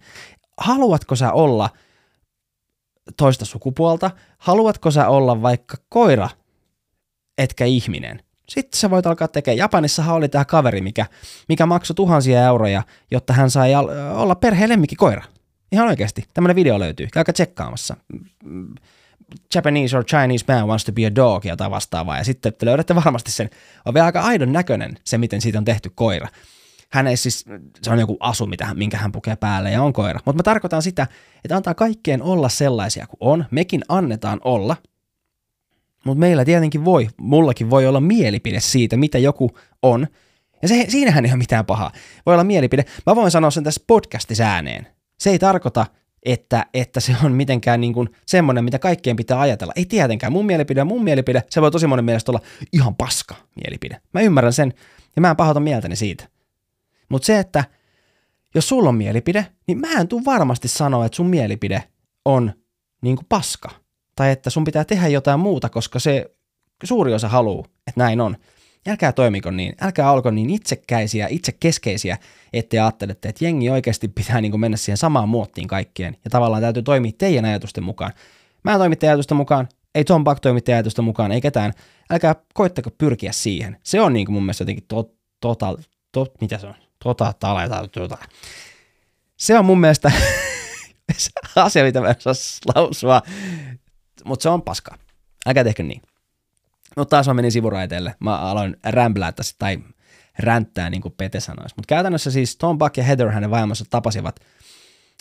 Haluatko 0.58 1.16
sä 1.16 1.32
olla 1.32 1.70
toista 3.16 3.44
sukupuolta? 3.44 4.10
Haluatko 4.38 4.90
sä 4.90 5.08
olla 5.08 5.42
vaikka 5.42 5.76
koira, 5.88 6.28
etkä 7.38 7.64
ihminen? 7.64 8.22
Sitten 8.52 8.78
sä 8.80 8.90
voit 8.90 9.06
alkaa 9.06 9.28
tekemään. 9.28 9.58
Japanissahan 9.58 10.14
oli 10.14 10.28
tämä 10.28 10.44
kaveri, 10.44 10.80
mikä, 10.80 11.06
mikä 11.48 11.66
maksoi 11.66 11.94
tuhansia 11.94 12.46
euroja, 12.46 12.82
jotta 13.10 13.32
hän 13.32 13.50
sai 13.50 13.74
olla 14.14 14.34
perheen 14.34 14.70
lemmikkikoira. 14.70 15.22
Ihan 15.72 15.88
oikeasti. 15.88 16.24
Tämmöinen 16.34 16.56
video 16.56 16.78
löytyy. 16.78 17.08
Käykää 17.12 17.32
tsekkaamassa 17.32 17.96
Japanese 19.54 19.96
or 19.96 20.04
Chinese 20.04 20.44
man 20.48 20.68
wants 20.68 20.84
to 20.84 20.92
be 20.92 21.06
a 21.06 21.14
dog 21.14 21.44
ja 21.44 21.56
vastaavaa. 21.70 22.18
Ja 22.18 22.24
sitten 22.24 22.54
te 22.54 22.66
löydätte 22.66 22.94
varmasti 22.94 23.30
sen. 23.30 23.50
On 23.84 23.94
vielä 23.94 24.06
aika 24.06 24.20
aidon 24.20 24.52
näköinen 24.52 24.98
se, 25.04 25.18
miten 25.18 25.40
siitä 25.40 25.58
on 25.58 25.64
tehty 25.64 25.90
koira. 25.94 26.28
Hän 26.90 27.06
ei 27.06 27.16
siis, 27.16 27.44
se 27.82 27.90
on 27.90 27.98
joku 27.98 28.16
asu, 28.20 28.46
mitä, 28.46 28.74
minkä 28.74 28.96
hän 28.96 29.12
pukee 29.12 29.36
päälle 29.36 29.70
ja 29.70 29.82
on 29.82 29.92
koira. 29.92 30.20
Mutta 30.24 30.36
mä 30.38 30.42
tarkoitan 30.42 30.82
sitä, 30.82 31.06
että 31.44 31.56
antaa 31.56 31.74
kaikkien 31.74 32.22
olla 32.22 32.48
sellaisia 32.48 33.06
kuin 33.06 33.18
on. 33.20 33.44
Mekin 33.50 33.82
annetaan 33.88 34.40
olla. 34.44 34.76
Mutta 36.06 36.20
meillä 36.20 36.44
tietenkin 36.44 36.84
voi, 36.84 37.08
mullakin 37.16 37.70
voi 37.70 37.86
olla 37.86 38.00
mielipide 38.00 38.60
siitä, 38.60 38.96
mitä 38.96 39.18
joku 39.18 39.50
on. 39.82 40.06
Ja 40.62 40.68
se, 40.68 40.84
siinähän 40.88 41.24
ei 41.24 41.30
ole 41.30 41.38
mitään 41.38 41.66
pahaa. 41.66 41.92
Voi 42.26 42.34
olla 42.34 42.44
mielipide. 42.44 42.84
Mä 43.06 43.16
voin 43.16 43.30
sanoa 43.30 43.50
sen 43.50 43.64
tässä 43.64 43.84
podcastissa 43.86 44.44
ääneen. 44.44 44.86
Se 45.18 45.30
ei 45.30 45.38
tarkoita, 45.38 45.86
että, 46.22 46.66
että 46.74 47.00
se 47.00 47.16
on 47.24 47.32
mitenkään 47.32 47.80
niin 47.80 47.92
kuin 47.92 48.08
semmoinen, 48.26 48.64
mitä 48.64 48.78
kaikkien 48.78 49.16
pitää 49.16 49.40
ajatella. 49.40 49.72
Ei 49.76 49.84
tietenkään. 49.84 50.32
Mun 50.32 50.46
mielipide 50.46 50.84
mun 50.84 51.04
mielipide. 51.04 51.42
Se 51.50 51.60
voi 51.60 51.70
tosi 51.70 51.86
monen 51.86 52.04
mielestä 52.04 52.32
olla 52.32 52.40
ihan 52.72 52.94
paska 52.94 53.34
mielipide. 53.64 54.00
Mä 54.14 54.20
ymmärrän 54.20 54.52
sen 54.52 54.74
ja 55.16 55.22
mä 55.22 55.30
en 55.30 55.36
pahota 55.36 55.60
mieltäni 55.60 55.96
siitä. 55.96 56.28
Mutta 57.08 57.26
se, 57.26 57.38
että 57.38 57.64
jos 58.54 58.68
sulla 58.68 58.88
on 58.88 58.94
mielipide, 58.94 59.46
niin 59.66 59.80
mä 59.80 60.00
en 60.00 60.08
tuu 60.08 60.24
varmasti 60.24 60.68
sanoa, 60.68 61.06
että 61.06 61.16
sun 61.16 61.26
mielipide 61.26 61.82
on 62.24 62.52
niin 63.02 63.16
kuin 63.16 63.26
paska. 63.28 63.81
Tai 64.16 64.30
että 64.30 64.50
sun 64.50 64.64
pitää 64.64 64.84
tehdä 64.84 65.08
jotain 65.08 65.40
muuta, 65.40 65.68
koska 65.68 65.98
se 65.98 66.30
suuri 66.84 67.14
osa 67.14 67.28
haluaa, 67.28 67.64
että 67.86 68.00
näin 68.00 68.20
on 68.20 68.36
älkää 68.88 69.12
toimiko 69.12 69.50
niin, 69.50 69.74
älkää 69.80 70.12
olko 70.12 70.30
niin 70.30 70.50
itsekäisiä, 70.50 71.26
itsekeskeisiä, 71.30 72.18
ettei 72.52 72.80
ajattelette, 72.80 73.28
että 73.28 73.44
jengi 73.44 73.70
oikeasti 73.70 74.08
pitää 74.08 74.40
niin 74.40 74.60
mennä 74.60 74.76
siihen 74.76 74.96
samaan 74.96 75.28
muottiin 75.28 75.68
kaikkien, 75.68 76.16
ja 76.24 76.30
tavallaan 76.30 76.62
täytyy 76.62 76.82
toimia 76.82 77.12
teidän 77.18 77.44
ajatusten 77.44 77.84
mukaan. 77.84 78.12
Mä 78.64 78.72
en 78.72 78.78
teidän 78.98 79.12
ajatusten 79.12 79.36
mukaan, 79.36 79.68
ei 79.94 80.04
Tom 80.04 80.24
Buck 80.24 80.40
toimi 80.40 80.60
teidän 80.60 80.76
ajatusten 80.76 81.04
mukaan, 81.04 81.32
ei 81.32 81.40
ketään. 81.40 81.72
Älkää 82.10 82.34
koittako 82.54 82.90
pyrkiä 82.90 83.32
siihen. 83.32 83.76
Se 83.82 84.00
on 84.00 84.12
niin 84.12 84.32
mun 84.32 84.42
mielestä 84.42 84.62
jotenkin 84.62 84.84
to, 84.88 85.10
to, 86.12 86.26
mitä 86.40 86.58
se 86.58 86.66
on? 86.66 86.74
Tota, 87.04 87.32
tale, 87.40 87.88
tota. 87.88 88.18
Se 89.36 89.58
on 89.58 89.64
mun 89.64 89.80
mielestä 89.80 90.12
asia, 91.56 91.84
mitä 91.84 92.00
mä 92.00 92.08
en 92.08 92.14
saa 92.18 92.32
lausua, 92.74 93.22
mutta 94.24 94.42
se 94.42 94.48
on 94.48 94.62
paska. 94.62 94.98
Älkää 95.46 95.64
tehkö 95.64 95.82
niin. 95.82 96.02
Mutta 96.96 97.10
taas 97.10 97.26
mä 97.26 97.34
menin 97.34 97.52
sivuraiteelle. 97.52 98.14
Mä 98.20 98.38
aloin 98.38 98.76
rämplää 98.84 99.32
tässä, 99.32 99.56
tai 99.58 99.78
ränttää, 100.38 100.90
niin 100.90 101.02
kuin 101.02 101.14
Pete 101.16 101.40
sanoisi. 101.40 101.74
Mutta 101.76 101.88
käytännössä 101.88 102.30
siis 102.30 102.56
Tom 102.56 102.78
Buck 102.78 102.96
ja 102.96 103.04
Heather, 103.04 103.30
hänen 103.30 103.50
vaimonsa, 103.50 103.84
tapasivat 103.90 104.40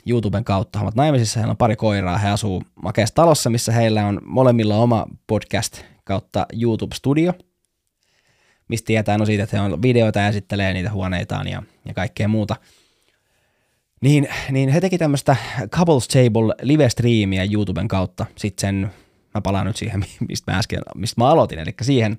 YouTuben 0.07 0.43
kautta. 0.43 0.79
He 0.79 0.83
ovat 0.83 0.95
naimisissa, 0.95 1.39
heillä 1.39 1.51
on 1.51 1.57
pari 1.57 1.75
koiraa, 1.75 2.17
he 2.17 2.29
asuu 2.29 2.63
makeassa 2.83 3.15
talossa, 3.15 3.49
missä 3.49 3.71
heillä 3.71 4.05
on 4.05 4.21
molemmilla 4.25 4.75
oma 4.75 5.05
podcast 5.27 5.81
kautta 6.03 6.45
YouTube-studio, 6.53 7.33
mistä 8.67 8.85
tietää 8.85 9.17
no 9.17 9.25
siitä, 9.25 9.43
että 9.43 9.57
he 9.57 9.63
on 9.63 9.81
videoita 9.81 10.19
ja 10.19 10.27
esittelee 10.27 10.73
niitä 10.73 10.91
huoneitaan 10.91 11.47
ja, 11.47 11.63
ja 11.85 11.93
kaikkea 11.93 12.27
muuta. 12.27 12.55
Niin, 14.01 14.27
niin 14.51 14.69
he 14.69 14.81
teki 14.81 14.97
tämmöistä 14.97 15.35
Couples 15.69 16.07
Table 16.07 16.55
live-striimiä 16.61 17.47
YouTuben 17.51 17.87
kautta 17.87 18.25
sitten 18.37 18.61
sen 18.61 18.91
mä 19.33 19.41
palaan 19.41 19.65
nyt 19.65 19.77
siihen, 19.77 20.05
mistä 20.29 20.51
mä 20.51 20.57
äsken, 20.57 20.81
mistä 20.95 21.21
mä 21.21 21.29
aloitin, 21.29 21.59
eli 21.59 21.73
siihen 21.81 22.17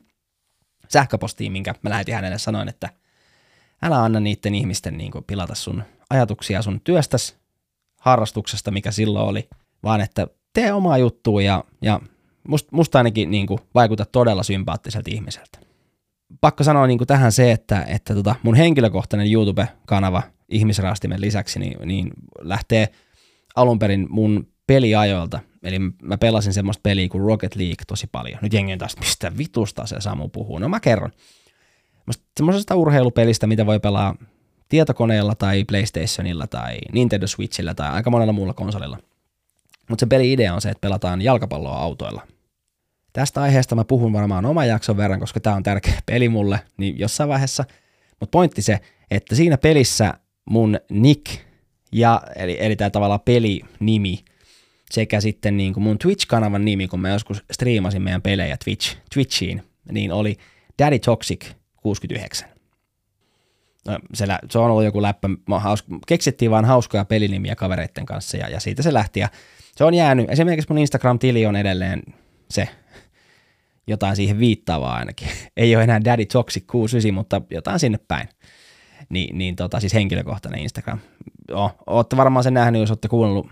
sähköpostiin, 0.89 1.53
minkä 1.53 1.75
mä 1.83 1.91
lähetin 1.91 2.15
hänelle, 2.15 2.39
sanoin, 2.39 2.69
että 2.69 2.89
älä 3.83 4.03
anna 4.03 4.21
niiden 4.21 4.55
ihmisten 4.55 4.99
niin 4.99 5.13
kuin, 5.13 5.25
pilata 5.25 5.55
sun 5.55 5.83
ajatuksia 6.11 6.63
sun 6.63 6.81
työstäs, 6.81 7.37
harrastuksesta, 8.01 8.71
mikä 8.71 8.91
silloin 8.91 9.29
oli, 9.29 9.49
vaan 9.83 10.01
että 10.01 10.27
tee 10.53 10.73
omaa 10.73 10.99
juttua 10.99 11.43
ja, 11.43 11.65
ja 11.83 12.01
Must, 12.49 12.73
musta 12.73 12.99
ainakin 12.99 13.31
niin 13.31 13.47
kuin, 13.47 13.61
vaikutat 13.75 14.13
todella 14.13 14.43
sympaattiselta 14.43 15.11
ihmiseltä. 15.11 15.59
Pakko 16.41 16.65
sanoa 16.65 16.87
niin 16.87 16.99
kuin 16.99 17.09
tähän 17.09 17.33
se, 17.33 17.53
että, 17.53 17.83
että 17.83 18.15
tota, 18.15 18.35
mun 18.43 18.55
henkilökohtainen 18.55 19.33
YouTube-kanava 19.33 20.23
ihmisraastimen 20.49 21.21
lisäksi 21.21 21.59
niin, 21.59 21.89
niin 21.89 22.11
lähtee 22.41 22.89
alun 23.57 23.79
perin 23.79 24.07
mun 24.11 24.47
peliajoilta. 24.67 25.41
Eli 25.63 25.79
mä 26.03 26.19
pelasin 26.19 26.53
semmoista 26.53 26.81
peliä 26.83 27.09
kuin 27.09 27.25
Rocket 27.25 27.57
League 27.57 27.85
tosi 27.87 28.07
paljon. 28.13 28.39
Nyt 28.43 28.53
jengi 28.53 28.77
taas, 28.77 28.97
mistä 28.99 29.33
vitusta 29.39 29.87
se 29.87 30.01
Samu 30.01 30.29
puhuu. 30.29 30.59
No 30.59 30.69
mä 30.69 30.81
kerron. 30.81 31.11
Semmoisesta 32.37 32.75
urheilupelistä, 32.75 33.47
mitä 33.47 33.67
voi 33.67 33.81
pelaa 33.81 34.17
tietokoneella 34.69 35.35
tai 35.35 35.65
PlayStationilla 35.65 36.47
tai 36.47 36.79
Nintendo 36.93 37.27
Switchillä 37.27 37.75
tai 37.75 37.91
aika 37.91 38.11
monella 38.11 38.33
muulla 38.33 38.55
konsolilla. 38.55 38.99
Mutta 39.89 40.03
se 40.03 40.07
peli-idea 40.07 40.55
on 40.55 40.61
se, 40.61 40.69
että 40.69 40.81
pelataan 40.81 41.23
jalkapalloa 41.23 41.79
autoilla. 41.79 42.27
Tästä 43.13 43.43
aiheesta 43.43 43.75
mä 43.75 43.85
puhun 43.85 44.13
varmaan 44.13 44.47
oman 44.47 44.69
jakson 44.69 44.97
verran, 44.97 45.21
koska 45.21 45.41
tämä 45.41 45.57
on 45.57 45.63
tärkeä 45.63 46.03
peli 46.07 46.29
mulle, 46.29 46.61
niin 46.77 46.99
jossain 46.99 47.29
vaiheessa. 47.29 47.65
Mutta 48.21 48.31
pointti 48.31 48.63
se, 48.63 48.81
että 49.11 49.35
siinä 49.35 49.59
pelissä 49.59 50.15
mun 50.51 50.79
nick, 50.91 51.41
ja, 51.93 52.23
eli, 52.37 52.57
eli 52.61 52.77
tämä 52.77 52.91
tavallaan 52.91 53.21
pelinimi, 53.21 54.25
sekä 54.91 55.21
sitten 55.21 55.57
niin 55.57 55.75
kuin 55.75 55.85
mun 55.85 55.99
Twitch-kanavan 55.99 56.65
nimi, 56.65 56.89
kun 56.89 57.01
mä 57.01 57.09
joskus 57.09 57.45
striimasin 57.53 58.03
meidän 58.03 58.23
pelejä 58.23 58.57
Twitch, 58.65 58.97
Twitchiin, 59.15 59.63
niin 59.93 60.13
oli 60.13 60.37
Daddy 60.79 60.99
Toxic 60.99 61.47
69. 61.77 62.49
No, 63.87 63.99
se, 64.15 64.27
se 64.51 64.59
on 64.59 64.71
ollut 64.71 64.85
joku 64.85 65.03
läppä, 65.03 65.29
haus, 65.59 65.85
keksittiin 66.07 66.51
vaan 66.51 66.65
hauskoja 66.65 67.05
pelinimiä 67.05 67.57
kavereiden 67.57 68.07
kanssa 68.07 68.37
ja, 68.37 68.49
ja 68.49 68.61
siitä 68.61 68.83
se 68.83 68.93
lähti 68.93 69.21
ja 69.21 69.29
se 69.77 69.85
on 69.85 69.95
jäänyt, 69.95 70.31
esimerkiksi 70.31 70.69
mun 70.71 70.79
Instagram-tili 70.79 71.47
on 71.47 71.57
edelleen 71.57 72.03
se, 72.51 72.69
jotain 73.87 74.17
siihen 74.17 74.39
viittaavaa 74.39 74.95
ainakin. 74.95 75.29
Ei 75.57 75.77
ole 75.77 75.85
enää 75.85 76.05
Daddy 76.05 76.27
Toxic 76.27 76.67
69, 76.67 77.15
mutta 77.15 77.41
jotain 77.51 77.81
sinne 77.81 77.99
päin. 78.09 78.29
Ni, 79.09 79.29
niin 79.33 79.57
tota, 79.57 79.81
siis 79.81 79.95
henkilökohtainen 79.95 80.61
Instagram. 80.61 80.99
Oh, 81.53 81.75
olette 81.87 82.17
varmaan 82.17 82.45
sen 82.45 82.55
nähnyt, 82.55 82.81
jos 82.81 82.91
olette 82.91 83.09
kuunnellut 83.09 83.51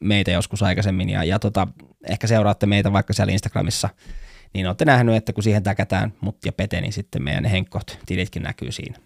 meitä 0.00 0.30
joskus 0.30 0.62
aikaisemmin 0.62 1.08
ja, 1.08 1.24
ja 1.24 1.38
tota, 1.38 1.68
ehkä 2.08 2.26
seuraatte 2.26 2.66
meitä 2.66 2.92
vaikka 2.92 3.12
siellä 3.12 3.32
Instagramissa, 3.32 3.88
niin 4.54 4.66
olette 4.66 4.84
nähnyt, 4.84 5.14
että 5.14 5.32
kun 5.32 5.42
siihen 5.42 5.62
täkätään 5.62 6.12
mut 6.20 6.36
ja 6.44 6.52
pete, 6.52 6.80
niin 6.80 6.92
sitten 6.92 7.22
meidän 7.22 7.44
henkkot 7.44 7.98
tilitkin 8.06 8.42
näkyy 8.42 8.72
siinä. 8.72 8.98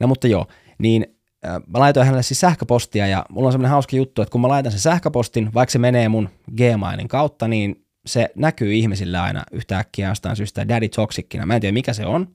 No 0.00 0.06
mutta 0.06 0.28
joo, 0.28 0.46
niin 0.78 1.06
äh, 1.44 1.52
mä 1.52 1.78
laitoin 1.78 2.06
hänelle 2.06 2.22
siis 2.22 2.40
sähköpostia 2.40 3.06
ja 3.06 3.26
mulla 3.28 3.48
on 3.48 3.52
semmoinen 3.52 3.70
hauska 3.70 3.96
juttu, 3.96 4.22
että 4.22 4.32
kun 4.32 4.40
mä 4.40 4.48
laitan 4.48 4.72
sen 4.72 4.80
sähköpostin, 4.80 5.54
vaikka 5.54 5.70
se 5.70 5.78
menee 5.78 6.08
mun 6.08 6.28
Gmailin 6.56 7.08
kautta, 7.08 7.48
niin 7.48 7.86
se 8.12 8.30
näkyy 8.34 8.74
ihmisille 8.74 9.18
aina 9.18 9.44
yhtäkkiä 9.52 10.08
jostain 10.08 10.36
syystä 10.36 10.68
Daddy 10.68 10.88
Toxiccina. 10.88 11.46
Mä 11.46 11.54
en 11.54 11.60
tiedä 11.60 11.72
mikä 11.72 11.92
se 11.92 12.06
on, 12.06 12.28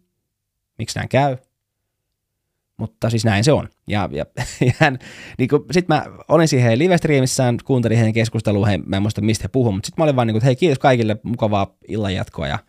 miksi 0.77 1.00
näin 1.00 1.10
käy, 1.10 1.38
mutta 2.77 3.10
siis 3.10 3.25
näin 3.25 3.44
se 3.44 3.51
on. 3.51 3.70
Ja, 3.88 4.10
ja, 4.12 4.25
ja 4.79 4.91
niin 5.38 5.50
sitten 5.72 5.96
mä 5.96 6.05
olin 6.27 6.48
siihen 6.48 6.79
live-streamissään, 6.79 7.58
kuuntelin 7.65 7.98
heidän 7.98 8.13
keskustelua, 8.13 8.67
he, 8.67 8.77
mä 8.77 8.96
en 8.96 9.01
muista 9.01 9.22
mistä 9.22 9.44
he 9.44 9.48
puhuivat, 9.48 9.75
mutta 9.75 9.88
sitten 9.88 10.01
mä 10.01 10.03
olin 10.03 10.15
vaan 10.15 10.27
niin 10.27 10.36
kuin, 10.36 10.44
hei 10.44 10.55
kiitos 10.55 10.79
kaikille, 10.79 11.17
mukavaa 11.24 11.75
illanjatkoa 11.88 12.48
ja 12.48 12.60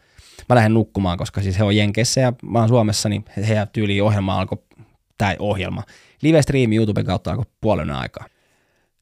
mä 0.48 0.56
lähden 0.56 0.74
nukkumaan, 0.74 1.18
koska 1.18 1.42
siis 1.42 1.58
he 1.58 1.64
on 1.64 1.76
Jenkeissä 1.76 2.20
ja 2.20 2.32
mä 2.42 2.58
oon 2.58 2.68
Suomessa, 2.68 3.08
niin 3.08 3.24
heidän 3.48 3.68
tyyliin 3.68 4.02
ohjelma 4.02 4.40
alkoi, 4.40 4.58
tai 5.18 5.36
ohjelma, 5.38 5.82
live-stream 6.22 6.72
YouTuben 6.72 7.04
kautta 7.04 7.30
alkoi 7.30 7.46
puolen 7.60 7.90
aikaa. 7.90 8.26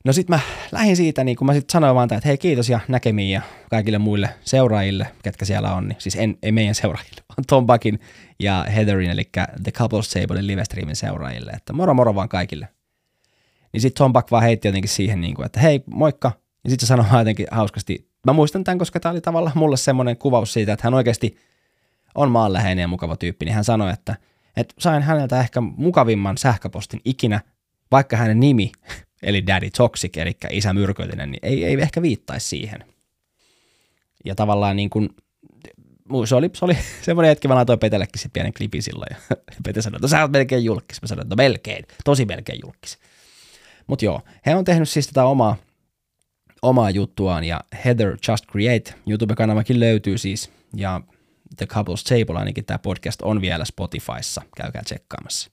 No 0.04 0.12
sit 0.12 0.28
mä 0.28 0.40
lähdin 0.72 0.96
siitä, 0.96 1.24
niin 1.24 1.36
kun 1.36 1.46
mä 1.46 1.54
sitten 1.54 1.72
sanoin 1.72 1.94
vaan, 1.94 2.08
että 2.12 2.28
hei 2.28 2.38
kiitos 2.38 2.68
ja 2.68 2.80
näkemiin 2.88 3.30
ja 3.30 3.42
kaikille 3.70 3.98
muille 3.98 4.30
seuraajille, 4.40 5.06
ketkä 5.22 5.44
siellä 5.44 5.74
on, 5.74 5.88
niin 5.88 5.96
siis 5.98 6.16
en, 6.16 6.38
ei 6.42 6.52
meidän 6.52 6.74
seuraajille, 6.74 7.22
vaan 7.28 7.44
Tom 7.46 7.66
Buckin 7.66 8.00
ja 8.40 8.66
Heatherin, 8.74 9.10
eli 9.10 9.30
The 9.62 9.72
Couples 9.72 10.10
Table 10.10 10.46
live-streamin 10.46 10.96
seuraajille, 10.96 11.52
että 11.52 11.72
moro 11.72 11.94
moro 11.94 12.14
vaan 12.14 12.28
kaikille. 12.28 12.68
Niin 13.72 13.80
sitten 13.80 13.98
Tom 13.98 14.12
Buck 14.12 14.30
vaan 14.30 14.42
heitti 14.42 14.68
jotenkin 14.68 14.88
siihen, 14.88 15.20
niin 15.20 15.34
kuin, 15.34 15.46
että 15.46 15.60
hei 15.60 15.82
moikka, 15.86 16.32
ja 16.64 16.70
sitten 16.70 16.86
se 16.86 16.88
sanoi 16.88 17.06
jotenkin 17.18 17.46
hauskasti, 17.50 18.08
mä 18.26 18.32
muistan 18.32 18.64
tämän, 18.64 18.78
koska 18.78 19.00
tämä 19.00 19.10
oli 19.10 19.20
tavallaan 19.20 19.58
mulle 19.58 19.76
semmoinen 19.76 20.16
kuvaus 20.16 20.52
siitä, 20.52 20.72
että 20.72 20.86
hän 20.86 20.94
oikeasti 20.94 21.36
on 22.14 22.30
maanläheinen 22.30 22.82
ja 22.82 22.88
mukava 22.88 23.16
tyyppi, 23.16 23.44
niin 23.44 23.54
hän 23.54 23.64
sanoi, 23.64 23.92
että, 23.92 24.16
että 24.56 24.74
sain 24.78 25.02
häneltä 25.02 25.40
ehkä 25.40 25.60
mukavimman 25.60 26.38
sähköpostin 26.38 27.00
ikinä, 27.04 27.40
vaikka 27.90 28.16
hänen 28.16 28.40
nimi 28.40 28.72
eli 29.24 29.46
Daddy 29.46 29.70
Toxic, 29.70 30.16
eli 30.16 30.36
isä 30.50 30.72
myrkyllinen, 30.72 31.30
niin 31.30 31.40
ei, 31.42 31.64
ei 31.64 31.80
ehkä 31.80 32.02
viittaisi 32.02 32.48
siihen. 32.48 32.84
Ja 34.24 34.34
tavallaan 34.34 34.76
niin 34.76 34.90
kuin, 34.90 35.08
se 36.24 36.34
oli, 36.34 36.50
se 36.54 36.64
oli 36.64 36.78
semmoinen 37.02 37.28
hetki, 37.28 37.48
mä 37.48 37.54
laitoin 37.54 37.78
Petellekin 37.78 38.18
sitten 38.18 38.32
pienen 38.32 38.52
klipin 38.52 38.82
silloin, 38.82 39.08
ja 39.10 39.36
Pete 39.64 39.82
sanoi, 39.82 39.96
että 39.96 40.08
sä 40.08 40.22
oot 40.22 40.32
melkein 40.32 40.64
julkis. 40.64 41.02
Mä 41.02 41.08
sanoin, 41.08 41.26
että 41.26 41.32
no 41.32 41.36
melkein, 41.36 41.84
tosi 42.04 42.24
melkein 42.24 42.60
julkis. 42.64 42.98
Mutta 43.86 44.04
joo, 44.04 44.20
he 44.46 44.54
on 44.54 44.64
tehnyt 44.64 44.88
siis 44.88 45.06
tätä 45.06 45.24
omaa, 45.24 45.56
omaa 46.62 46.90
juttuaan, 46.90 47.44
ja 47.44 47.60
Heather 47.84 48.16
Just 48.28 48.46
Create, 48.46 48.94
YouTube-kanavakin 49.06 49.80
löytyy 49.80 50.18
siis, 50.18 50.50
ja 50.76 51.00
The 51.56 51.66
Couples 51.66 52.04
Table, 52.04 52.38
ainakin 52.38 52.64
tämä 52.64 52.78
podcast 52.78 53.22
on 53.22 53.40
vielä 53.40 53.64
Spotifyssa, 53.64 54.42
käykää 54.56 54.82
tsekkaamassa. 54.82 55.50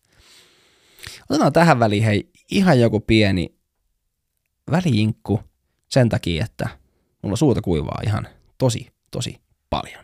Otetaan 1.29 1.53
tähän 1.53 1.79
väliin 1.79 2.03
hei 2.03 2.29
ihan 2.51 2.79
joku 2.79 2.99
pieni 2.99 3.60
väliinkku 4.71 5.39
sen 5.87 6.09
takia, 6.09 6.45
että 6.45 6.69
mulla 7.21 7.35
suuta 7.35 7.61
kuivaa 7.61 8.01
ihan 8.05 8.27
tosi, 8.57 8.87
tosi 9.11 9.39
paljon. 9.69 10.03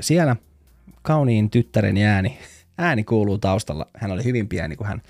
Siellä 0.00 0.36
kauniin 1.02 1.50
tyttären 1.50 1.96
ääni 1.96 2.38
ääni 2.78 3.04
kuuluu 3.04 3.38
taustalla. 3.38 3.86
Hän 3.96 4.10
oli 4.10 4.24
hyvin 4.24 4.48
pieni, 4.48 4.76
kun 4.76 4.86
hän 4.86 5.02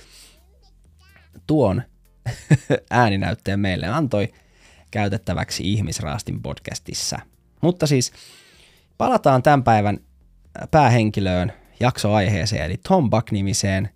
tuon 1.47 1.83
ääninäytteen 2.91 3.61
meille 3.61 3.87
antoi 3.87 4.33
käytettäväksi 4.91 5.73
Ihmisraastin 5.73 6.43
podcastissa. 6.43 7.19
Mutta 7.61 7.87
siis 7.87 8.13
palataan 8.99 9.43
tämän 9.43 9.65
päivän 9.65 9.99
päähenkilöön, 10.71 11.53
jaksoaiheeseen, 11.81 12.65
eli 12.65 12.77
Tom 12.89 13.11
Buck-nimiseen 13.11 13.89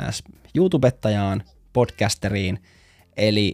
äh, 0.00 0.14
YouTubettajaan, 0.54 1.42
podcasteriin, 1.72 2.62
eli 3.16 3.52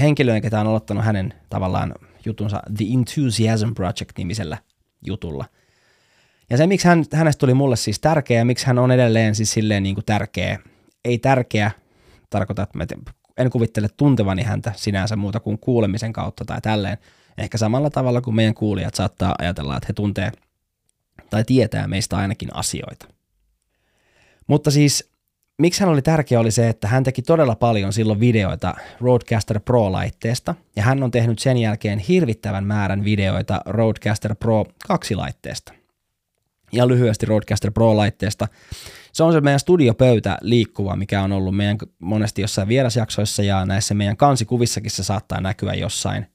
henkilöön, 0.00 0.42
ketä 0.42 0.60
on 0.60 0.66
aloittanut 0.66 1.04
hänen 1.04 1.34
tavallaan 1.50 1.94
jutunsa 2.24 2.62
The 2.76 2.84
Enthusiasm 2.94 3.74
Project-nimisellä 3.74 4.58
jutulla– 5.06 5.44
ja 6.52 6.58
se, 6.58 6.66
miksi 6.66 6.88
hän, 6.88 7.04
hänestä 7.12 7.40
tuli 7.40 7.54
mulle 7.54 7.76
siis 7.76 8.00
tärkeä 8.00 8.38
ja 8.38 8.44
miksi 8.44 8.66
hän 8.66 8.78
on 8.78 8.90
edelleen 8.90 9.34
siis 9.34 9.52
silleen 9.52 9.82
niin 9.82 9.94
kuin 9.94 10.04
tärkeä, 10.04 10.58
ei 11.04 11.18
tärkeä, 11.18 11.70
tarkoita, 12.32 12.62
että 12.62 12.96
en 13.36 13.50
kuvittele 13.50 13.88
tuntevani 13.96 14.42
häntä 14.42 14.72
sinänsä 14.76 15.16
muuta 15.16 15.40
kuin 15.40 15.58
kuulemisen 15.58 16.12
kautta 16.12 16.44
tai 16.44 16.60
tälleen. 16.60 16.98
Ehkä 17.38 17.58
samalla 17.58 17.90
tavalla 17.90 18.20
kuin 18.20 18.34
meidän 18.34 18.54
kuulijat 18.54 18.94
saattaa 18.94 19.34
ajatella, 19.38 19.76
että 19.76 19.86
he 19.86 19.92
tuntee 19.92 20.32
tai 21.30 21.44
tietää 21.44 21.88
meistä 21.88 22.16
ainakin 22.16 22.56
asioita. 22.56 23.06
Mutta 24.46 24.70
siis 24.70 25.10
miksi 25.58 25.80
hän 25.80 25.88
oli 25.88 26.02
tärkeä 26.02 26.40
oli 26.40 26.50
se, 26.50 26.68
että 26.68 26.88
hän 26.88 27.04
teki 27.04 27.22
todella 27.22 27.54
paljon 27.54 27.92
silloin 27.92 28.20
videoita 28.20 28.74
Roadcaster 29.00 29.60
Pro-laitteesta, 29.60 30.54
ja 30.76 30.82
hän 30.82 31.02
on 31.02 31.10
tehnyt 31.10 31.38
sen 31.38 31.58
jälkeen 31.58 31.98
hirvittävän 31.98 32.64
määrän 32.64 33.04
videoita 33.04 33.60
Roadcaster 33.66 34.34
Pro 34.34 34.64
2-laitteesta 34.92 35.72
ja 36.72 36.88
lyhyesti 36.88 37.26
Roadcaster 37.26 37.70
Pro-laitteesta. 37.70 38.48
Se 39.12 39.22
on 39.22 39.32
se 39.32 39.40
meidän 39.40 39.60
studiopöytä 39.60 40.38
liikkuva, 40.40 40.96
mikä 40.96 41.22
on 41.22 41.32
ollut 41.32 41.56
meidän 41.56 41.78
monesti 41.98 42.42
jossain 42.42 42.68
vierasjaksoissa 42.68 43.42
ja 43.42 43.66
näissä 43.66 43.94
meidän 43.94 44.16
kansikuvissakin 44.16 44.90
se 44.90 45.04
saattaa 45.04 45.40
näkyä 45.40 45.74
jossain. 45.74 46.26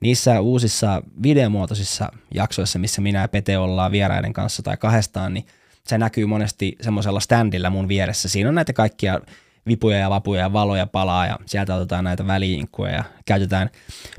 Niissä 0.00 0.40
uusissa 0.40 1.02
videomuotoisissa 1.22 2.12
jaksoissa, 2.34 2.78
missä 2.78 3.00
minä 3.00 3.20
ja 3.20 3.28
Pete 3.28 3.58
ollaan 3.58 3.92
vieraiden 3.92 4.32
kanssa 4.32 4.62
tai 4.62 4.76
kahdestaan, 4.76 5.34
niin 5.34 5.46
se 5.84 5.98
näkyy 5.98 6.26
monesti 6.26 6.76
semmoisella 6.80 7.20
standilla 7.20 7.70
mun 7.70 7.88
vieressä. 7.88 8.28
Siinä 8.28 8.48
on 8.48 8.54
näitä 8.54 8.72
kaikkia 8.72 9.20
vipuja 9.66 9.98
ja 9.98 10.10
vapuja 10.10 10.40
ja 10.40 10.52
valoja 10.52 10.86
palaa 10.86 11.26
ja 11.26 11.38
sieltä 11.46 11.74
otetaan 11.74 12.04
näitä 12.04 12.26
väliinkkuja 12.26 12.92
ja 12.92 13.04
käytetään 13.24 13.70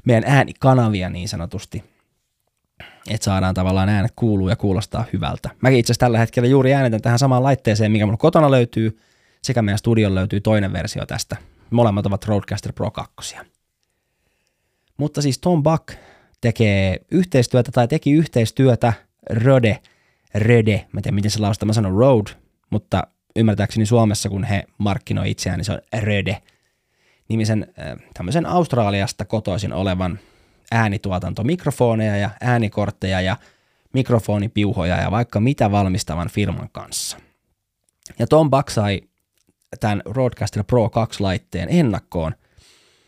meidän 0.05 0.23
äänikanavia 0.27 1.09
niin 1.09 1.29
sanotusti– 1.29 1.83
että 3.09 3.25
saadaan 3.25 3.53
tavallaan 3.53 3.89
äänet 3.89 4.11
kuuluu 4.15 4.49
ja 4.49 4.55
kuulostaa 4.55 5.05
hyvältä. 5.13 5.49
Mäkin 5.61 5.79
itse 5.79 5.91
asiassa 5.91 6.05
tällä 6.05 6.19
hetkellä 6.19 6.49
juuri 6.49 6.73
äänetän 6.73 7.01
tähän 7.01 7.19
samaan 7.19 7.43
laitteeseen, 7.43 7.91
mikä 7.91 8.05
mulla 8.05 8.17
kotona 8.17 8.51
löytyy, 8.51 8.99
sekä 9.41 9.61
meidän 9.61 9.79
studion 9.79 10.15
löytyy 10.15 10.41
toinen 10.41 10.73
versio 10.73 11.05
tästä. 11.05 11.37
Molemmat 11.69 12.05
ovat 12.05 12.25
Roadcaster 12.25 12.73
Pro 12.73 12.91
2. 12.91 13.35
Mutta 14.97 15.21
siis 15.21 15.39
Tom 15.39 15.63
Buck 15.63 15.97
tekee 16.41 16.99
yhteistyötä 17.11 17.71
tai 17.71 17.87
teki 17.87 18.11
yhteistyötä 18.11 18.93
Rode, 19.29 19.79
Röde, 20.35 20.85
mä 20.93 20.99
en 20.99 21.03
tiedä 21.03 21.15
miten 21.15 21.31
se 21.31 21.39
laustaa, 21.39 21.67
mä 21.67 21.73
sanon 21.73 21.97
Road, 21.97 22.27
mutta 22.69 23.07
ymmärtääkseni 23.35 23.85
Suomessa, 23.85 24.29
kun 24.29 24.43
he 24.43 24.63
markkinoi 24.77 25.31
itseään, 25.31 25.57
niin 25.57 25.65
se 25.65 25.71
on 25.71 25.81
Röde, 25.99 26.41
nimisen 27.29 27.73
äh, 27.79 27.97
tämmöisen 28.13 28.45
Australiasta 28.45 29.25
kotoisin 29.25 29.73
olevan 29.73 30.19
äänituotantomikrofoneja 30.71 32.17
ja 32.17 32.29
äänikortteja 32.41 33.21
ja 33.21 33.37
mikrofonipiuhoja 33.93 35.01
ja 35.01 35.11
vaikka 35.11 35.39
mitä 35.39 35.71
valmistavan 35.71 36.29
firman 36.29 36.69
kanssa. 36.71 37.17
Ja 38.19 38.27
Tom 38.27 38.49
Buck 38.49 38.69
sai 38.69 39.01
tämän 39.79 40.01
Roadcaster 40.05 40.63
Pro 40.63 40.89
2 40.89 41.23
laitteen 41.23 41.69
ennakkoon. 41.71 42.35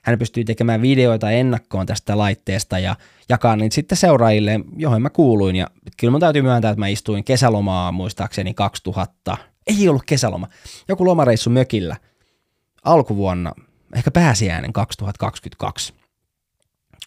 Hän 0.02 0.20
pystyy 0.20 0.44
tekemään 0.44 0.82
videoita 0.82 1.32
ennakkoon 1.32 1.86
tästä 1.86 2.18
laitteesta 2.18 2.80
ja 2.80 2.96
jakaa 3.30 3.56
niitä 3.56 3.74
sitten 3.74 3.98
seuraajille, 3.98 4.60
johon 4.78 5.02
mä 5.02 5.10
kuuluin. 5.10 5.56
Ja 5.56 5.68
kyllä 5.98 6.12
mun 6.12 6.20
täytyy 6.20 6.42
myöntää, 6.42 6.72
että 6.72 6.80
mä 6.80 6.88
istuin 6.88 7.24
kesälomaa 7.24 7.92
muistaakseni 7.92 8.54
2000. 8.54 9.38
Ei 9.68 9.90
ollut 9.90 10.04
kesäloma. 10.06 10.48
Joku 10.88 11.06
lomareissu 11.06 11.50
mökillä 11.50 11.96
alkuvuonna, 12.84 13.54
ehkä 13.96 14.12
pääsiäinen 14.12 14.74
2022. 14.74 15.94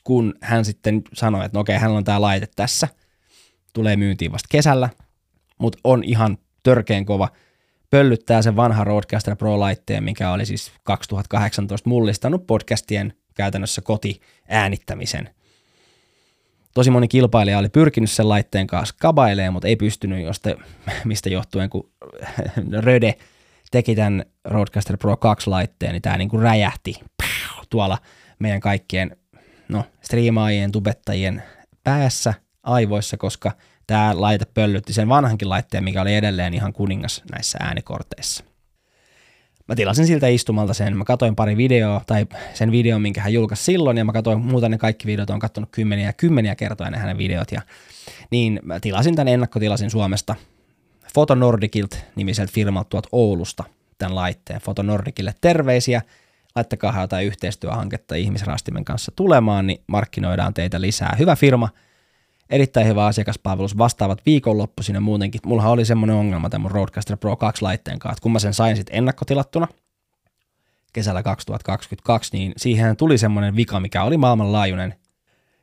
Kun 0.05 0.35
hän 0.41 0.65
sitten 0.65 1.03
sanoi, 1.13 1.45
että 1.45 1.59
no 1.59 1.61
okei, 1.61 1.79
hänellä 1.79 1.99
on 1.99 2.05
tämä 2.05 2.21
laite 2.21 2.49
tässä. 2.57 2.89
Tulee 3.73 3.97
myyntiin 3.97 4.33
vasta 4.33 4.49
kesällä, 4.51 4.89
mutta 5.59 5.79
on 5.85 6.05
ihan 6.05 6.39
törkeen 6.63 7.07
kova– 7.07 7.29
pöllyttää 7.93 8.43
sen 8.43 8.57
vanha 8.57 8.85
Roadcaster 8.85 9.37
Pro-laitteen, 9.37 10.05
mikä 10.05 10.33
oli 10.33 10.47
siis 10.47 10.73
2018 10.83 11.89
mullistanut 11.89 12.47
podcastien 12.47 13.13
käytännössä 13.35 13.83
kotiäänittämisen. 13.83 15.31
Tosi 16.75 16.91
moni 16.91 17.09
kilpailija 17.09 17.59
oli 17.59 17.69
pyrkinyt 17.69 18.11
sen 18.11 18.29
laitteen 18.29 18.67
kanssa 18.67 18.95
kabailemaan, 19.01 19.53
mutta 19.53 19.69
ei 19.69 19.77
pystynyt, 19.77 20.25
josta, 20.25 20.51
mistä 21.05 21.31
johtuen, 21.31 21.71
kun 21.71 21.91
Röde 22.85 23.15
teki 23.71 23.95
tämän 23.95 24.25
Roadcaster 24.45 24.97
Pro 24.97 25.17
2 25.17 25.51
laitteen, 25.51 25.93
niin 25.93 26.03
tämä 26.03 26.19
niin 26.19 26.29
kuin 26.29 26.43
räjähti 26.43 26.95
tuolla 27.71 27.99
meidän 28.39 28.61
kaikkien 28.61 29.17
no, 29.73 29.85
striimaajien, 30.03 30.73
tubettajien 30.73 31.43
päässä, 31.85 32.35
aivoissa, 32.63 33.17
koska– 33.17 33.53
tämä 33.87 34.21
laite 34.21 34.45
pöllytti 34.55 34.93
sen 34.93 35.09
vanhankin 35.09 35.49
laitteen, 35.49 35.85
mikä 35.85 36.03
oli 36.03 36.15
edelleen 36.15 36.55
ihan 36.55 36.73
kuningas 36.73 37.23
näissä 37.33 37.59
äänikorteissa. 37.61 38.45
Mä 39.69 39.75
tilasin 39.75 40.07
siltä 40.07 40.29
istumalta 40.29 40.75
sen, 40.75 40.97
mä 40.97 41.05
katsoin 41.05 41.37
pari 41.37 41.57
videoa, 41.57 42.01
tai 42.07 42.27
sen 42.55 42.73
videon, 42.73 43.03
minkä 43.03 43.21
hän 43.21 43.33
julkaisi 43.33 43.65
silloin, 43.65 43.99
ja 43.99 44.05
mä 44.05 44.13
katsoin 44.13 44.41
muuta 44.41 44.69
ne 44.69 44.79
kaikki 44.79 45.07
videot, 45.07 45.31
on 45.31 45.39
katsonut 45.39 45.71
kymmeniä 45.73 46.07
ja 46.07 46.13
kymmeniä 46.13 46.55
kertoja 46.55 46.91
ne 46.91 46.99
hänen 46.99 47.19
videot, 47.19 47.53
ja 47.53 47.63
niin 48.31 48.61
mä 48.63 48.81
tilasin 48.81 49.17
tämän 49.17 49.33
ennakkotilasin 49.33 49.91
Suomesta 49.91 50.35
Foto 51.15 51.35
Nordicilta 51.35 51.97
nimiseltä 52.17 52.53
firmalta 52.55 52.89
tuolta 52.89 53.09
Oulusta 53.13 53.65
tämän 53.99 54.15
laitteen. 54.15 54.61
Foto 54.61 54.83
Nordicille 54.83 55.35
terveisiä, 55.41 56.03
laittakaa 56.57 57.01
jotain 57.01 57.27
yhteistyöhanketta 57.27 58.15
ihmisrastimen 58.15 58.85
kanssa 58.85 59.13
tulemaan, 59.17 59.67
niin 59.67 59.83
markkinoidaan 59.87 60.55
teitä 60.55 60.81
lisää. 60.81 61.17
Hyvä 61.19 61.37
firma, 61.37 61.69
erittäin 62.51 62.87
hyvä 62.87 63.07
asiakaspalvelus, 63.07 63.79
vastaavat 63.79 64.23
viikonloppuisin 64.27 64.95
ja 64.95 65.01
muutenkin. 65.01 65.41
Mulla 65.47 65.69
oli 65.69 65.85
semmoinen 65.85 66.17
ongelma 66.17 66.51
tämän 66.51 66.63
mun 66.63 66.71
Roadcaster 66.71 67.17
Pro 67.17 67.37
2 67.37 67.63
laitteen 67.63 67.99
kanssa, 67.99 68.13
että 68.13 68.23
kun 68.23 68.33
mä 68.33 68.39
sen 68.39 68.55
sain 68.55 68.77
sitten 68.77 68.97
ennakkotilattuna 68.97 69.69
kesällä 70.93 71.23
2022, 71.23 72.37
niin 72.37 72.53
siihen 72.57 72.97
tuli 72.97 73.19
semmoinen 73.19 73.57
vika, 73.57 73.81
mikä 73.81 74.03
oli 74.03 74.17
maailmanlaajuinen. 74.17 74.95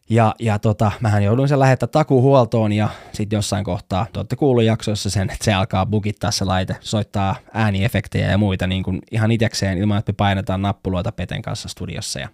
Ja, 0.10 0.36
ja 0.40 0.60
tota, 0.60 0.92
mähän 1.00 1.24
jouduin 1.24 1.50
sen 1.50 1.60
lähettää 1.60 1.88
takuhuoltoon 1.88 2.72
ja 2.72 2.90
sitten 3.14 3.38
jossain 3.38 3.64
kohtaa, 3.64 4.08
te 4.14 4.20
olette 4.20 4.36
kuullut 4.36 4.64
jaksoissa 4.64 5.10
sen, 5.10 5.30
että 5.30 5.46
se 5.46 5.54
alkaa 5.54 5.86
bugittaa 5.86 6.32
se 6.32 6.46
laite, 6.46 6.76
soittaa 6.80 7.36
ääniefektejä 7.54 8.32
ja 8.32 8.38
muita 8.38 8.68
niin 8.68 8.84
kuin 8.84 9.02
ihan 9.12 9.32
itekseen 9.32 9.78
ilman, 9.78 9.98
että 9.98 10.12
me 10.12 10.16
painetaan 10.16 10.62
nappuloita 10.62 11.12
Peten 11.12 11.42
kanssa 11.42 11.70
studiossa. 11.70 12.20
Ja 12.20 12.30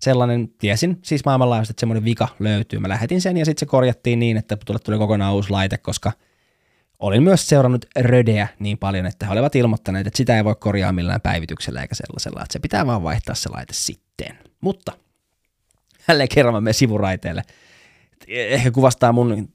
sellainen, 0.00 0.48
tiesin 0.48 0.98
siis 1.02 1.24
maailmanlaajuisesti, 1.24 1.72
että 1.72 1.80
semmoinen 1.80 2.04
vika 2.04 2.28
löytyy. 2.38 2.78
Mä 2.78 2.88
lähetin 2.88 3.20
sen 3.20 3.36
ja 3.36 3.44
sitten 3.44 3.60
se 3.60 3.66
korjattiin 3.66 4.18
niin, 4.18 4.36
että 4.36 4.56
tuli, 4.66 4.78
tuli 4.78 4.98
kokonaan 4.98 5.34
uusi 5.34 5.50
laite, 5.50 5.78
koska 5.78 6.12
olin 6.98 7.22
myös 7.22 7.48
seurannut 7.48 7.86
Rödeä 7.98 8.48
niin 8.58 8.78
paljon, 8.78 9.06
että 9.06 9.26
he 9.26 9.32
olivat 9.32 9.56
ilmoittaneet, 9.56 10.06
että 10.06 10.16
sitä 10.16 10.36
ei 10.36 10.44
voi 10.44 10.54
korjaa 10.54 10.92
millään 10.92 11.20
päivityksellä 11.20 11.82
eikä 11.82 11.94
sellaisella, 11.94 12.42
että 12.42 12.52
se 12.52 12.58
pitää 12.58 12.86
vaan 12.86 13.02
vaihtaa 13.02 13.34
se 13.34 13.48
laite 13.48 13.72
sitten. 13.72 14.38
Mutta 14.60 14.92
jälleen 16.08 16.28
kerran 16.28 16.54
mä 16.54 16.60
menen 16.60 16.74
sivuraiteelle. 16.74 17.42
Ehkä 18.28 18.70
kuvastaa 18.70 19.12
mun 19.12 19.48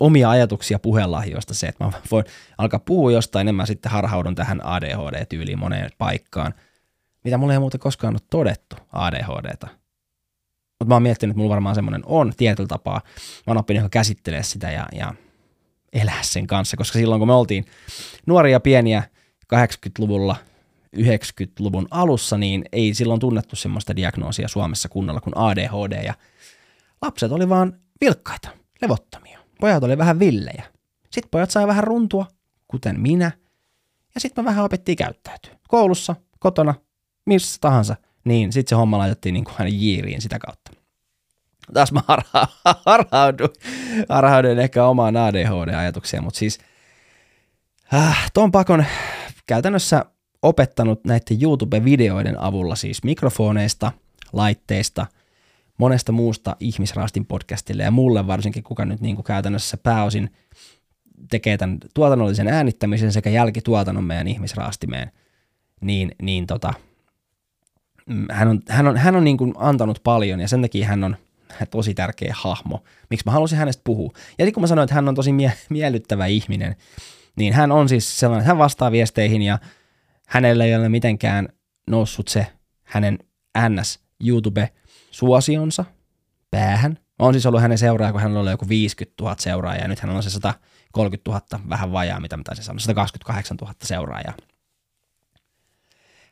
omia 0.00 0.30
ajatuksia 0.30 0.78
puhelahjoista 0.78 1.54
se, 1.54 1.66
että 1.66 1.84
mä 1.84 1.92
voin 2.10 2.24
alkaa 2.58 2.80
puhua 2.80 3.12
jostain, 3.12 3.44
enemmän 3.44 3.66
sitten 3.66 3.92
harhaudun 3.92 4.34
tähän 4.34 4.60
ADHD-tyyliin 4.64 5.58
moneen 5.58 5.90
paikkaan– 5.98 6.54
mitä 7.24 7.38
mulla 7.38 7.52
ei 7.52 7.58
muuten 7.58 7.80
koskaan 7.80 8.14
ole 8.14 8.20
todettu 8.30 8.76
ADHDta. 8.92 9.68
Mutta 10.78 10.88
mä 10.88 10.94
oon 10.94 11.02
miettinyt, 11.02 11.32
että 11.32 11.38
mulla 11.38 11.50
varmaan 11.50 11.74
semmoinen 11.74 12.02
on 12.04 12.32
tietyllä 12.36 12.68
tapaa. 12.68 13.00
Mä 13.46 13.50
oon 13.50 13.58
oppinut 13.58 13.90
käsittelee 13.90 14.42
sitä 14.42 14.70
ja, 14.70 14.86
ja 14.92 15.14
elää 15.92 16.22
sen 16.22 16.46
kanssa, 16.46 16.76
koska 16.76 16.98
silloin 16.98 17.18
kun 17.18 17.28
me 17.28 17.34
oltiin 17.34 17.64
nuoria 18.26 18.60
pieniä 18.60 19.02
80-luvulla, 19.54 20.36
90-luvun 20.96 21.88
alussa, 21.90 22.38
niin 22.38 22.64
ei 22.72 22.94
silloin 22.94 23.20
tunnettu 23.20 23.56
semmoista 23.56 23.96
diagnoosia 23.96 24.48
Suomessa 24.48 24.88
kunnolla 24.88 25.20
kuin 25.20 25.36
ADHD 25.36 26.04
ja 26.04 26.14
lapset 27.02 27.32
oli 27.32 27.48
vaan 27.48 27.76
vilkkaita, 28.00 28.48
levottomia. 28.82 29.38
Pojat 29.60 29.84
oli 29.84 29.98
vähän 29.98 30.18
villejä. 30.18 30.64
Sitten 31.10 31.30
pojat 31.30 31.50
sai 31.50 31.66
vähän 31.66 31.84
runtua, 31.84 32.26
kuten 32.68 33.00
minä, 33.00 33.32
ja 34.14 34.20
sitten 34.20 34.44
me 34.44 34.48
vähän 34.48 34.64
opettiin 34.64 34.96
käyttäytyä. 34.96 35.52
Koulussa, 35.68 36.16
kotona, 36.38 36.74
missä 37.26 37.58
tahansa, 37.60 37.96
niin 38.24 38.52
sitten 38.52 38.68
se 38.70 38.74
homma 38.74 38.98
laitettiin 38.98 39.32
niin 39.32 39.44
kuin 39.44 39.54
hänen 39.58 39.80
jiiriin 39.80 40.20
sitä 40.20 40.38
kautta. 40.38 40.72
Taas 41.74 41.92
mä 41.92 42.00
harha- 42.08 42.46
harhauduin, 42.86 43.50
harhauduin 44.08 44.58
ehkä 44.58 44.86
omaan 44.86 45.16
ADHD-ajatuksia, 45.16 46.22
mutta 46.22 46.38
siis 46.38 46.58
äh, 47.94 48.30
Tom 48.34 48.52
Pakon 48.52 48.84
käytännössä 49.46 50.04
opettanut 50.42 51.04
näiden 51.04 51.42
YouTube-videoiden 51.42 52.40
avulla 52.40 52.76
siis 52.76 53.04
mikrofoneista, 53.04 53.92
laitteista, 54.32 55.06
monesta 55.78 56.12
muusta 56.12 56.56
ihmisraastin 56.60 57.26
podcastille 57.26 57.82
ja 57.82 57.90
mulle 57.90 58.26
varsinkin, 58.26 58.62
kuka 58.62 58.84
nyt 58.84 59.00
niin 59.00 59.16
kuin 59.16 59.24
käytännössä 59.24 59.76
pääosin 59.76 60.30
tekee 61.30 61.56
tämän 61.56 61.78
tuotannollisen 61.94 62.48
äänittämisen 62.48 63.12
sekä 63.12 63.30
jälkituotannon 63.30 64.04
meidän 64.04 64.28
ihmisraastimeen, 64.28 65.12
niin, 65.80 66.12
niin 66.22 66.46
tota, 66.46 66.72
Mm, 68.10 68.26
hän 68.30 68.48
on, 68.48 68.60
hän 68.68 68.86
on, 68.86 68.96
hän 68.96 69.16
on 69.16 69.24
niin 69.24 69.36
kuin 69.36 69.54
antanut 69.56 70.00
paljon 70.04 70.40
ja 70.40 70.48
sen 70.48 70.62
takia 70.62 70.86
hän 70.86 71.04
on 71.04 71.16
tosi 71.70 71.94
tärkeä 71.94 72.34
hahmo. 72.36 72.84
Miksi 73.10 73.26
mä 73.26 73.32
halusin 73.32 73.58
hänestä 73.58 73.80
puhua? 73.84 74.12
Ja 74.38 74.52
kun 74.52 74.62
mä 74.62 74.66
sanoin, 74.66 74.84
että 74.84 74.94
hän 74.94 75.08
on 75.08 75.14
tosi 75.14 75.32
mie- 75.32 75.52
miellyttävä 75.68 76.26
ihminen, 76.26 76.76
niin 77.36 77.52
hän 77.52 77.72
on 77.72 77.88
siis 77.88 78.20
sellainen, 78.20 78.46
hän 78.46 78.58
vastaa 78.58 78.92
viesteihin 78.92 79.42
ja 79.42 79.58
hänellä 80.30 80.64
ei 80.64 80.76
ole 80.76 80.88
mitenkään 80.88 81.48
noussut 81.90 82.28
se 82.28 82.46
hänen 82.82 83.18
NS 83.68 84.00
YouTube-suosionsa 84.24 85.84
päähän. 86.50 86.98
On 87.18 87.34
siis 87.34 87.46
ollut 87.46 87.62
hänen 87.62 87.78
seuraaja, 87.78 88.12
kun 88.12 88.20
hän 88.20 88.36
oli 88.36 88.50
joku 88.50 88.68
50 88.68 89.22
000 89.22 89.36
seuraajaa 89.38 89.82
ja 89.82 89.88
nyt 89.88 90.00
hän 90.00 90.10
on 90.10 90.22
se 90.22 90.30
130 90.30 91.30
000 91.30 91.68
vähän 91.68 91.92
vajaa, 91.92 92.20
mitä 92.20 92.36
mä 92.36 92.42
taisin 92.42 92.64
sanoa, 92.64 92.78
128 92.78 93.56
000 93.56 93.74
seuraajaa. 93.84 94.34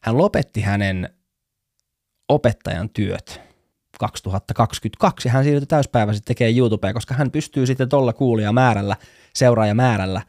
Hän 0.01 0.19
lopetti 0.19 0.61
hänen 0.61 1.09
opettajan 2.29 2.91
työt 2.91 3.41
2022 3.99 5.29
ja 5.29 5.33
hän 5.33 5.45
siirtyi 5.45 5.67
täyspäiväisesti 5.67 6.27
tekemään 6.27 6.57
YouTubea, 6.57 6.93
koska 6.93 7.15
hän 7.15 7.31
pystyy 7.31 7.67
sitten 7.67 7.89
tuolla 7.89 8.13
kuulijamäärällä, 8.13 8.97
seuraajamäärällä, 9.35 10.23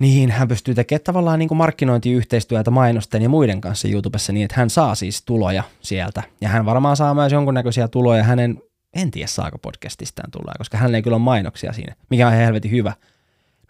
niin 0.00 0.30
hän 0.30 0.48
pystyy 0.48 0.74
tekemään 0.74 1.04
tavallaan 1.04 1.38
niin 1.38 1.48
kuin 1.48 1.58
markkinointiyhteistyötä 1.58 2.70
mainosten 2.70 3.22
ja 3.22 3.28
muiden 3.28 3.60
kanssa 3.60 3.88
YouTubessa 3.88 4.32
niin, 4.32 4.44
että 4.44 4.56
hän 4.56 4.70
saa 4.70 4.94
siis 4.94 5.22
tuloja 5.22 5.62
sieltä. 5.80 6.22
Ja 6.40 6.48
hän 6.48 6.66
varmaan 6.66 6.96
saa 6.96 7.14
myös 7.14 7.32
jonkunnäköisiä 7.32 7.88
tuloja 7.88 8.22
hänen, 8.22 8.62
en 8.94 9.10
tiedä 9.10 9.26
saako 9.26 9.58
podcastistaan 9.58 10.30
tuloja, 10.30 10.54
koska 10.58 10.78
hän 10.78 10.94
ei 10.94 11.02
kyllä 11.02 11.14
ole 11.14 11.22
mainoksia 11.22 11.72
siinä, 11.72 11.94
mikä 12.10 12.26
on 12.26 12.32
helvetin 12.32 12.70
hyvä. 12.70 12.92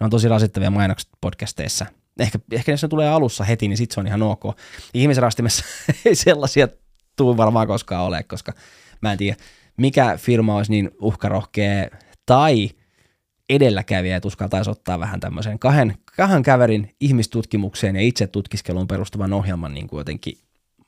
Ne 0.00 0.04
on 0.04 0.10
tosi 0.10 0.28
rasittavia 0.28 0.70
mainokset 0.70 1.10
podcasteissa. 1.20 1.86
Ehkä, 2.18 2.38
ehkä 2.52 2.72
jos 2.72 2.82
ne 2.82 2.88
tulee 2.88 3.08
alussa 3.08 3.44
heti, 3.44 3.68
niin 3.68 3.76
sitten 3.76 3.94
se 3.94 4.00
on 4.00 4.06
ihan 4.06 4.22
ok. 4.22 4.42
Ihmisrastimessa 4.94 5.64
ei 6.04 6.14
sellaisia 6.14 6.68
tuu 7.16 7.36
varmaan 7.36 7.66
koskaan 7.66 8.04
ole, 8.04 8.22
koska 8.22 8.52
mä 9.00 9.12
en 9.12 9.18
tiedä, 9.18 9.36
mikä 9.76 10.16
firma 10.16 10.56
olisi 10.56 10.72
niin 10.72 10.90
uhkarohkea 11.00 11.88
tai 12.26 12.70
edelläkävijä, 13.54 14.16
että 14.16 14.26
uskaltaisi 14.26 14.70
ottaa 14.70 15.00
vähän 15.00 15.20
tämmöisen 15.20 15.58
kahden, 15.58 15.94
kahden 16.16 16.42
käverin 16.42 16.94
ihmistutkimukseen 17.00 17.96
ja 17.96 18.02
itse 18.02 18.26
tutkiskeluun 18.26 18.88
perustuvan 18.88 19.32
ohjelman 19.32 19.74
niin 19.74 19.88
kuin 19.88 19.98
jotenkin 19.98 20.38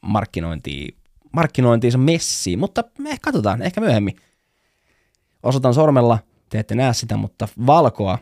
markkinointiin 0.00 0.96
markkinointiinsa 1.32 1.98
messiin, 1.98 2.58
mutta 2.58 2.84
me 2.98 3.16
katsotaan, 3.22 3.62
ehkä 3.62 3.80
myöhemmin. 3.80 4.16
Osoitan 5.42 5.74
sormella, 5.74 6.18
te 6.48 6.58
ette 6.58 6.74
näe 6.74 6.92
sitä, 6.94 7.16
mutta 7.16 7.48
valkoa 7.66 8.18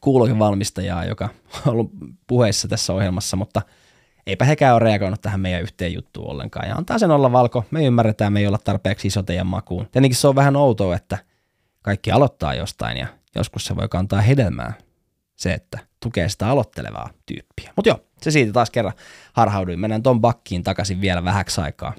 kuulokin 0.00 0.38
valmistajaa, 0.38 1.04
joka 1.04 1.28
on 1.66 1.72
ollut 1.72 1.90
puheissa 2.26 2.68
tässä 2.68 2.92
ohjelmassa, 2.92 3.36
mutta 3.36 3.62
eipä 4.26 4.44
hekään 4.44 4.74
ole 4.74 4.80
reagoinut 4.80 5.22
tähän 5.22 5.40
meidän 5.40 5.62
yhteen 5.62 5.92
juttuun 5.92 6.30
ollenkaan. 6.30 6.68
Ja 6.68 6.74
antaa 6.74 6.98
sen 6.98 7.10
olla 7.10 7.32
valko, 7.32 7.64
me 7.70 7.84
ymmärretään, 7.84 8.32
me 8.32 8.40
ei 8.40 8.46
olla 8.46 8.58
tarpeeksi 8.58 9.08
iso 9.08 9.22
teidän 9.22 9.46
makuun. 9.46 9.88
Tietenkin 9.92 10.16
se 10.16 10.28
on 10.28 10.34
vähän 10.34 10.56
outoa, 10.56 10.96
että 10.96 11.18
kaikki 11.82 12.10
aloittaa 12.10 12.54
jostain 12.54 12.96
ja 12.96 13.06
joskus 13.36 13.64
se 13.64 13.76
voi 13.76 13.88
kantaa 13.88 14.20
hedelmää 14.20 14.72
se, 15.36 15.52
että 15.52 15.78
tukee 16.00 16.28
sitä 16.28 16.48
aloittelevaa 16.48 17.10
tyyppiä. 17.26 17.72
Mutta 17.76 17.88
joo, 17.88 18.00
se 18.22 18.30
siitä 18.30 18.52
taas 18.52 18.70
kerran 18.70 18.94
harhauduin. 19.32 19.80
Mennään 19.80 20.02
ton 20.02 20.20
bakkiin 20.20 20.62
takaisin 20.62 21.00
vielä 21.00 21.24
vähäksi 21.24 21.60
aikaa. 21.60 21.92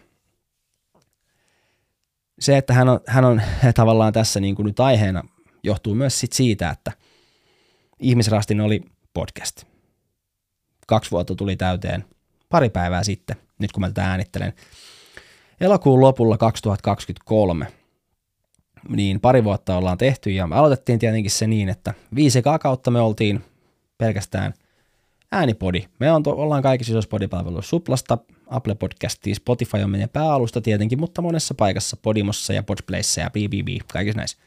Se, 2.39 2.57
että 2.57 2.73
hän 2.73 2.89
on, 2.89 2.99
hän 3.07 3.25
on 3.25 3.41
tavallaan 3.75 4.13
tässä 4.13 4.39
niin 4.39 4.55
kuin 4.55 4.65
nyt 4.65 4.79
aiheena, 4.79 5.23
johtuu 5.63 5.95
myös 5.95 6.19
sit 6.19 6.33
siitä, 6.33 6.69
että 6.69 6.91
Ihmisrastin 7.99 8.61
oli 8.61 8.81
podcast. 9.13 9.63
Kaksi 10.87 11.11
vuotta 11.11 11.35
tuli 11.35 11.55
täyteen 11.55 12.05
pari 12.49 12.69
päivää 12.69 13.03
sitten, 13.03 13.37
nyt 13.59 13.71
kun 13.71 13.81
mä 13.81 13.87
tätä 13.87 14.09
äänittelen. 14.09 14.53
Elokuun 15.61 16.01
lopulla 16.01 16.37
2023 16.37 17.67
niin 18.89 19.19
pari 19.19 19.43
vuotta 19.43 19.77
ollaan 19.77 19.97
tehty 19.97 20.31
ja 20.31 20.47
me 20.47 20.55
aloitettiin 20.55 20.99
tietenkin 20.99 21.31
se 21.31 21.47
niin, 21.47 21.69
että 21.69 21.93
viisi 22.15 22.41
kautta 22.61 22.91
me 22.91 23.01
oltiin 23.01 23.43
pelkästään 23.97 24.53
äänipodi. 25.31 25.83
Me 25.99 26.11
on 26.11 26.23
to, 26.23 26.31
ollaan 26.31 26.63
kaikissa 26.63 26.91
isoissa 26.91 27.09
podipalveluissa 27.09 27.69
Suplasta, 27.69 28.17
Apple 28.47 28.75
Podcastia, 28.75 29.35
Spotify 29.35 29.77
on 29.77 29.89
meidän 29.89 30.09
pääalusta 30.09 30.61
tietenkin, 30.61 30.99
mutta 30.99 31.21
monessa 31.21 31.53
paikassa, 31.53 31.97
Podimossa 32.01 32.53
ja 32.53 32.63
Podplayssa 32.63 33.21
ja 33.21 33.29
BBB, 33.29 33.87
kaikissa 33.93 34.17
näissä. 34.17 34.37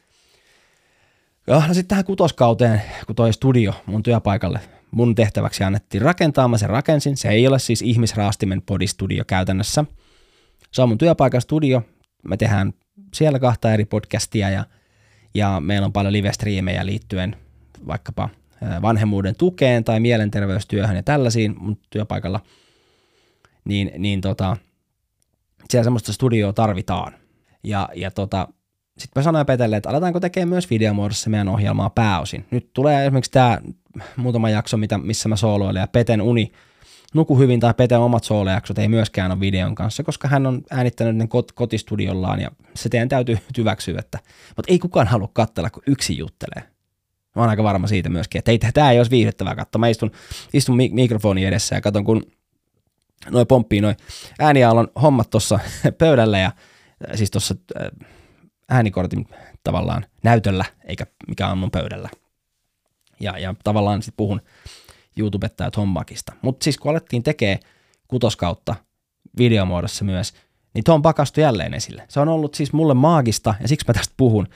Ja 1.47 1.63
no 1.69 1.75
sitten 1.75 1.89
tähän 1.89 2.05
kutoskauteen, 2.05 2.83
kun 3.07 3.17
toi 3.17 3.33
studio 3.33 3.73
mun 3.87 4.03
työpaikalle 4.03 4.61
mun 4.91 5.15
tehtäväksi 5.15 5.65
annettiin 5.65 6.03
rakentaa, 6.03 6.49
mä 6.49 6.59
sen 6.59 6.71
rakensin. 6.71 7.17
Se 7.17 7.29
ei 7.29 7.47
ole 7.47 7.59
siis 7.59 7.83
ihmisraastimen 7.83 8.63
podistudio 8.63 9.25
käytännössä. 9.27 9.85
Se 10.73 10.83
on 10.83 10.89
mun 10.89 10.99
työpaikan 10.99 11.41
studio. 11.41 11.83
Me 12.29 12.37
tehdään 12.37 12.73
siellä 13.15 13.39
kahta 13.39 13.73
eri 13.73 13.85
podcastia 13.85 14.51
ja, 14.51 14.65
ja 15.35 15.61
meillä 15.61 15.87
on 15.87 15.93
paljon 15.93 16.13
live-striimejä 16.13 16.87
liittyen 16.87 17.37
vaikkapa 17.87 18.29
vanhemmuuden 18.83 19.37
tukeen 19.37 19.85
tai 19.85 20.01
mielenterveystyöhön 20.01 20.97
ja 20.97 21.03
tällaisiin 21.03 21.55
mun 21.59 21.79
työpaikalla, 21.91 22.41
niin, 23.65 23.93
niin 23.99 24.21
tota, 24.21 24.57
siellä 25.71 25.85
semmoista 25.85 26.13
studioa 26.13 26.53
tarvitaan. 26.53 27.15
Ja, 27.65 27.89
ja 27.95 28.11
tota, 28.11 28.49
sitten 28.99 29.21
mä 29.21 29.25
sanoin 29.25 29.47
Petelle, 29.47 29.77
että 29.77 29.89
aletaanko 29.89 30.21
tekemään 30.21 30.49
myös 30.49 30.71
videomuodossa 30.71 31.31
meidän 31.31 31.49
ohjelmaa 31.49 31.91
pääosin. 31.91 32.47
Nyt 32.51 32.73
tulee 32.73 33.05
esimerkiksi 33.05 33.31
tämä 33.31 33.59
muutama 34.17 34.51
jakso, 34.51 34.77
mitä, 34.77 34.99
missä 34.99 35.29
mä 35.29 35.37
sooloilen, 35.37 35.81
ja 35.81 35.87
Peten 35.87 36.23
uni 36.23 36.53
Nuku 37.15 37.39
hyvin 37.39 37.61
tai 37.61 37.75
Peten 37.75 37.99
omat 37.99 38.25
soolojaksot 38.25 38.79
ei 38.79 38.89
myöskään 38.89 39.31
ole 39.33 39.41
videon 39.41 39.75
kanssa, 39.75 40.03
koska 40.03 40.29
hän 40.29 40.47
on 40.47 40.63
äänittänyt 40.71 41.17
ne 41.17 41.25
kot- 41.25 41.53
kotistudiollaan 41.55 42.41
ja 42.41 42.51
se 42.75 42.89
teidän 42.89 43.09
täytyy 43.09 43.39
hyväksyä, 43.59 43.99
että 43.99 44.19
mutta 44.57 44.73
ei 44.73 44.79
kukaan 44.79 45.07
halua 45.07 45.31
katsella, 45.33 45.71
kun 45.71 45.83
yksi 45.87 46.19
juttelee. 46.19 46.71
Mä 47.37 47.43
oon 47.43 47.51
aika 47.51 47.63
varma 47.63 47.87
siitä 47.87 48.09
myöskin, 48.09 48.39
että 48.39 48.51
ei, 48.51 48.59
tämä 48.59 48.91
ei 48.91 48.99
olisi 48.99 49.11
viihdyttävää 49.11 49.55
katsoa. 49.55 49.81
Mä 49.81 49.89
istun, 49.89 50.11
istun 50.53 50.77
mik- 50.77 50.95
mikrofonin 50.95 51.49
edessä 51.49 51.75
ja 51.75 51.81
katson, 51.81 52.05
kun 52.05 52.23
noin 53.31 53.47
pomppii 53.47 53.81
noin 53.81 53.97
ääniaallon 54.39 54.89
hommat 55.03 55.31
tuossa 55.31 55.59
pöydällä 55.99 56.39
ja 56.39 56.53
siis 57.15 57.31
tuossa 57.31 57.55
äh, 57.81 58.09
äänikortin 58.69 59.29
tavallaan 59.65 60.07
näytöllä, 60.23 60.65
eikä 60.85 61.07
mikä 61.29 61.49
on 61.49 61.59
mun 61.59 61.71
pöydällä. 61.71 62.09
Ja, 63.21 63.39
ja 63.39 63.55
tavallaan 63.65 64.03
sitten 64.03 64.17
puhun 64.17 64.41
YouTubetta 65.17 65.71
Tombakista. 65.71 66.33
Mutta 66.43 66.65
siis 66.65 66.79
kun 66.79 66.91
alettiin 66.91 67.23
tekee 67.23 67.61
kutoskautta 68.09 68.75
videomuodossa 69.39 70.05
myös, 70.05 70.33
niin 70.75 70.85
Tom 70.85 71.03
pakastui 71.03 71.43
jälleen 71.43 71.75
esille. 71.75 72.05
Se 72.09 72.21
on 72.21 72.29
ollut 72.29 72.55
siis 72.55 72.73
mulle 72.73 72.95
maagista, 72.95 73.55
ja 73.61 73.69
siksi 73.69 73.87
mä 73.89 73.95
tästä 73.95 74.15
puhun, 74.17 74.47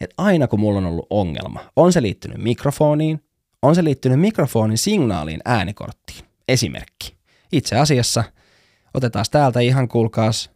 että 0.00 0.14
aina 0.18 0.48
kun 0.48 0.60
mulla 0.60 0.78
on 0.78 0.86
ollut 0.86 1.06
ongelma, 1.10 1.60
on 1.76 1.92
se 1.92 2.02
liittynyt 2.02 2.38
mikrofoniin, 2.38 3.24
on 3.62 3.74
se 3.74 3.84
liittynyt 3.84 4.20
mikrofonin 4.20 4.78
signaaliin 4.78 5.40
äänikorttiin. 5.44 6.24
Esimerkki. 6.48 7.16
Itse 7.52 7.76
asiassa, 7.76 8.24
otetaan 8.94 9.24
täältä 9.30 9.60
ihan 9.60 9.88
kuulkaas. 9.88 10.50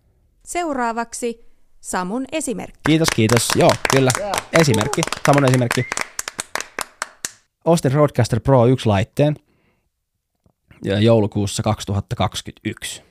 Seuraavaksi 0.45 1.55
Samun 1.85 2.25
esimerkki. 2.33 2.81
Kiitos, 2.87 3.09
kiitos. 3.17 3.49
Joo, 3.57 3.71
kyllä. 3.91 4.11
Esimerkki. 4.61 5.03
Samun 5.27 5.45
esimerkki. 5.45 5.87
Ostin 7.65 7.93
Roadcaster 7.93 8.41
Pro 8.41 8.67
1 8.67 8.89
laitteen 8.89 9.37
joulukuussa 10.85 11.63
2021. 11.63 13.03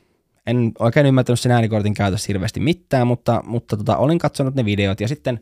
En 0.48 0.72
oikein 0.80 1.06
ymmärtänyt 1.06 1.40
sen 1.40 1.52
äänikortin 1.52 1.94
käytössä 1.94 2.26
hirveästi 2.28 2.60
mitään, 2.60 3.08
mutta, 3.08 3.44
mutta 3.46 3.78
tota, 3.78 3.98
olin 3.98 4.20
katsonut 4.20 4.56
ne 4.56 4.66
videot 4.66 5.02
ja 5.02 5.08
sitten 5.08 5.40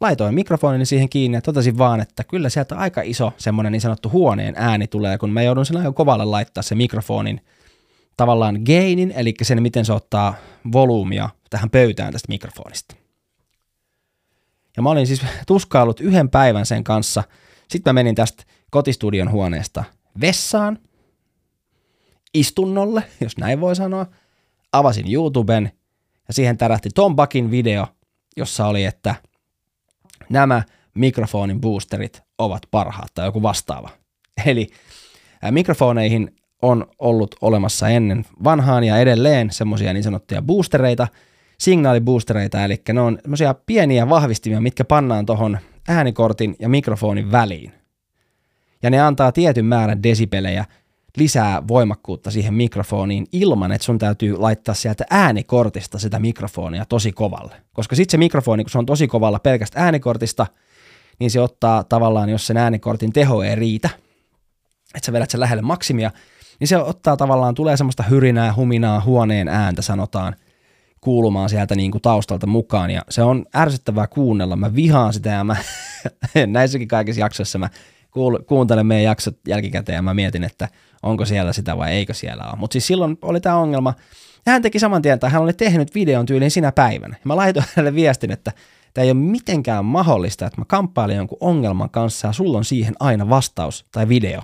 laitoin 0.00 0.34
mikrofonin 0.34 0.86
siihen 0.86 1.08
kiinni 1.08 1.36
ja 1.36 1.42
totesin 1.42 1.78
vaan, 1.78 2.00
että 2.00 2.24
kyllä 2.24 2.48
sieltä 2.48 2.76
aika 2.76 3.02
iso 3.02 3.32
semmoinen 3.36 3.72
niin 3.72 3.80
sanottu 3.80 4.10
huoneen 4.10 4.54
ääni 4.56 4.86
tulee, 4.86 5.18
kun 5.18 5.30
mä 5.30 5.42
joudun 5.42 5.66
sen 5.66 5.76
aika 5.76 5.92
kovalle 5.92 6.24
laittaa 6.24 6.62
se 6.62 6.74
mikrofonin 6.74 7.40
tavallaan 8.16 8.60
gainin, 8.66 9.12
eli 9.16 9.34
sen 9.42 9.62
miten 9.62 9.84
se 9.84 9.92
ottaa 9.92 10.34
volyymia 10.72 11.28
tähän 11.50 11.70
pöytään 11.70 12.12
tästä 12.12 12.28
mikrofonista. 12.28 12.96
Ja 14.76 14.82
mä 14.82 14.90
olin 14.90 15.06
siis 15.06 15.22
tuskaillut 15.46 16.00
yhden 16.00 16.30
päivän 16.30 16.66
sen 16.66 16.84
kanssa. 16.84 17.22
Sitten 17.70 17.90
mä 17.90 18.00
menin 18.00 18.14
tästä 18.14 18.44
kotistudion 18.70 19.30
huoneesta 19.30 19.84
vessaan, 20.20 20.78
istunnolle, 22.34 23.02
jos 23.20 23.36
näin 23.36 23.60
voi 23.60 23.76
sanoa. 23.76 24.06
Avasin 24.72 25.14
YouTuben 25.14 25.72
ja 26.28 26.34
siihen 26.34 26.58
tärähti 26.58 26.88
Tom 26.94 27.16
Buckin 27.16 27.50
video, 27.50 27.86
jossa 28.36 28.66
oli, 28.66 28.84
että 28.84 29.14
nämä 30.28 30.62
mikrofonin 30.94 31.60
boosterit 31.60 32.22
ovat 32.38 32.62
parhaat 32.70 33.10
tai 33.14 33.26
joku 33.26 33.42
vastaava. 33.42 33.88
Eli 34.46 34.66
mikrofoneihin 35.50 36.36
on 36.62 36.86
ollut 36.98 37.34
olemassa 37.40 37.88
ennen 37.88 38.24
vanhaan 38.44 38.84
ja 38.84 38.98
edelleen 38.98 39.50
semmoisia 39.50 39.92
niin 39.92 40.04
sanottuja 40.04 40.42
boostereita, 40.42 41.08
signaaliboostereita, 41.58 42.64
eli 42.64 42.82
ne 42.92 43.00
on 43.00 43.18
semmoisia 43.22 43.54
pieniä 43.54 44.08
vahvistimia, 44.08 44.60
mitkä 44.60 44.84
pannaan 44.84 45.26
tuohon 45.26 45.58
äänikortin 45.88 46.56
ja 46.58 46.68
mikrofonin 46.68 47.32
väliin. 47.32 47.72
Ja 48.82 48.90
ne 48.90 49.00
antaa 49.00 49.32
tietyn 49.32 49.64
määrän 49.64 50.02
desibelejä 50.02 50.64
lisää 51.16 51.62
voimakkuutta 51.68 52.30
siihen 52.30 52.54
mikrofoniin 52.54 53.26
ilman, 53.32 53.72
että 53.72 53.84
sun 53.84 53.98
täytyy 53.98 54.36
laittaa 54.36 54.74
sieltä 54.74 55.04
äänikortista 55.10 55.98
sitä 55.98 56.18
mikrofonia 56.18 56.84
tosi 56.84 57.12
kovalle. 57.12 57.54
Koska 57.72 57.96
sitten 57.96 58.10
se 58.10 58.18
mikrofoni, 58.18 58.64
kun 58.64 58.70
se 58.70 58.78
on 58.78 58.86
tosi 58.86 59.08
kovalla 59.08 59.38
pelkästä 59.38 59.80
äänikortista, 59.84 60.46
niin 61.18 61.30
se 61.30 61.40
ottaa 61.40 61.84
tavallaan, 61.84 62.28
jos 62.28 62.46
sen 62.46 62.56
äänikortin 62.56 63.12
teho 63.12 63.42
ei 63.42 63.54
riitä, 63.54 63.90
että 64.94 65.06
sä 65.06 65.12
vedät 65.12 65.30
sen 65.30 65.40
lähelle 65.40 65.62
maksimia, 65.62 66.10
niin 66.60 66.68
se 66.68 66.76
ottaa 66.76 67.16
tavallaan, 67.16 67.54
tulee 67.54 67.76
semmoista 67.76 68.02
hyrinää, 68.02 68.54
huminaa, 68.54 69.00
huoneen 69.00 69.48
ääntä 69.48 69.82
sanotaan, 69.82 70.36
kuulumaan 71.00 71.48
sieltä 71.48 71.74
niin 71.74 71.90
kuin 71.90 72.02
taustalta 72.02 72.46
mukaan, 72.46 72.90
ja 72.90 73.02
se 73.08 73.22
on 73.22 73.46
ärsyttävää 73.56 74.06
kuunnella. 74.06 74.56
Mä 74.56 74.74
vihaan 74.74 75.12
sitä, 75.12 75.30
ja 75.30 75.44
mä 75.44 75.56
näissäkin 76.46 76.88
kaikissa 76.88 77.20
jaksoissa 77.20 77.58
mä 77.58 77.70
kuuntelen 78.46 78.86
meidän 78.86 79.04
jaksot 79.04 79.36
jälkikäteen, 79.48 79.96
ja 79.96 80.02
mä 80.02 80.14
mietin, 80.14 80.44
että 80.44 80.68
onko 81.02 81.24
siellä 81.24 81.52
sitä 81.52 81.76
vai 81.76 81.90
eikö 81.90 82.14
siellä 82.14 82.44
ole. 82.44 82.58
Mutta 82.58 82.72
siis 82.72 82.86
silloin 82.86 83.18
oli 83.22 83.40
tämä 83.40 83.56
ongelma, 83.56 83.94
ja 84.46 84.52
hän 84.52 84.62
teki 84.62 84.78
saman 84.78 85.02
tien, 85.02 85.14
että 85.14 85.28
hän 85.28 85.42
oli 85.42 85.52
tehnyt 85.52 85.94
videon 85.94 86.26
tyyliin 86.26 86.50
sinä 86.50 86.72
päivänä. 86.72 87.16
Mä 87.24 87.36
laitoin 87.36 87.66
hänelle 87.74 87.94
viestin, 87.94 88.30
että 88.30 88.52
tämä 88.94 89.02
ei 89.02 89.10
ole 89.10 89.20
mitenkään 89.20 89.84
mahdollista, 89.84 90.46
että 90.46 90.60
mä 90.60 90.64
kamppailen 90.64 91.16
jonkun 91.16 91.38
ongelman 91.40 91.90
kanssa 91.90 92.28
ja 92.28 92.32
sulla 92.32 92.58
on 92.58 92.64
siihen 92.64 92.94
aina 93.00 93.28
vastaus 93.28 93.86
tai 93.92 94.08
video. 94.08 94.42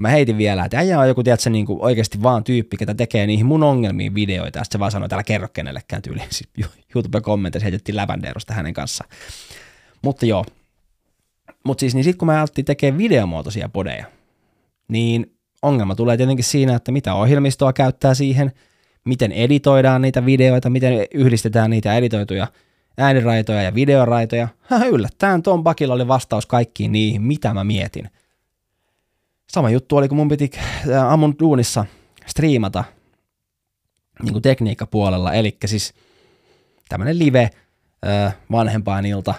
Ja 0.00 0.02
mä 0.02 0.08
heitin 0.08 0.38
vielä, 0.38 0.64
että 0.64 0.78
äijä 0.78 1.00
on 1.00 1.08
joku, 1.08 1.22
tiedätkö, 1.22 1.50
niin 1.50 1.66
kuin 1.66 1.82
oikeasti 1.82 2.22
vaan 2.22 2.44
tyyppi, 2.44 2.76
ketä 2.76 2.94
tekee 2.94 3.26
niihin 3.26 3.46
mun 3.46 3.62
ongelmiin 3.62 4.14
videoita, 4.14 4.58
ja 4.58 4.64
sitten 4.64 4.78
se 4.78 4.80
vaan 4.80 4.90
sanoi, 4.90 5.06
että 5.06 5.16
älä 5.16 5.22
kerro 5.22 5.48
kenellekään 5.52 6.02
tyyliin. 6.02 6.26
Sitten 6.30 6.64
YouTube-kommenteissa 6.94 7.64
heitettiin 7.64 7.96
lävändeerosta 7.96 8.54
hänen 8.54 8.74
kanssaan. 8.74 9.10
Mutta 10.02 10.26
joo. 10.26 10.44
Mutta 11.64 11.80
siis 11.80 11.94
niin 11.94 12.04
sitten 12.04 12.18
kun 12.18 12.26
mä 12.26 12.40
alettiin 12.40 12.64
tekemään 12.64 12.98
videomuotoisia 12.98 13.68
podeja, 13.68 14.04
niin 14.88 15.36
ongelma 15.62 15.94
tulee 15.94 16.16
tietenkin 16.16 16.44
siinä, 16.44 16.76
että 16.76 16.92
mitä 16.92 17.14
ohjelmistoa 17.14 17.72
käyttää 17.72 18.14
siihen, 18.14 18.52
miten 19.04 19.32
editoidaan 19.32 20.02
niitä 20.02 20.26
videoita, 20.26 20.70
miten 20.70 21.06
yhdistetään 21.14 21.70
niitä 21.70 21.96
editoituja 21.96 22.46
ääniraitoja 22.98 23.62
ja 23.62 23.74
videoraitoja. 23.74 24.48
Yllättäen 24.90 25.42
Tom 25.42 25.64
Bakilla 25.64 25.94
oli 25.94 26.08
vastaus 26.08 26.46
kaikkiin 26.46 26.92
niihin, 26.92 27.22
mitä 27.22 27.54
mä 27.54 27.64
mietin. 27.64 28.10
Sama 29.50 29.70
juttu 29.70 29.96
oli, 29.96 30.08
kun 30.08 30.16
mun 30.16 30.28
piti 30.28 30.50
aamun 31.08 31.34
duunissa 31.40 31.84
striimata 32.26 32.84
niin 34.22 34.32
kuin 34.32 34.42
tekniikkapuolella, 34.42 35.32
eli 35.32 35.56
siis 35.66 35.94
tämmöinen 36.88 37.18
live 37.18 37.50
ö, 38.06 38.30
vanhempainilta, 38.52 39.34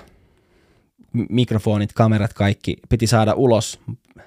mikrofonit, 1.29 1.93
kamerat, 1.93 2.33
kaikki 2.33 2.77
piti 2.89 3.07
saada 3.07 3.33
ulos 3.33 3.79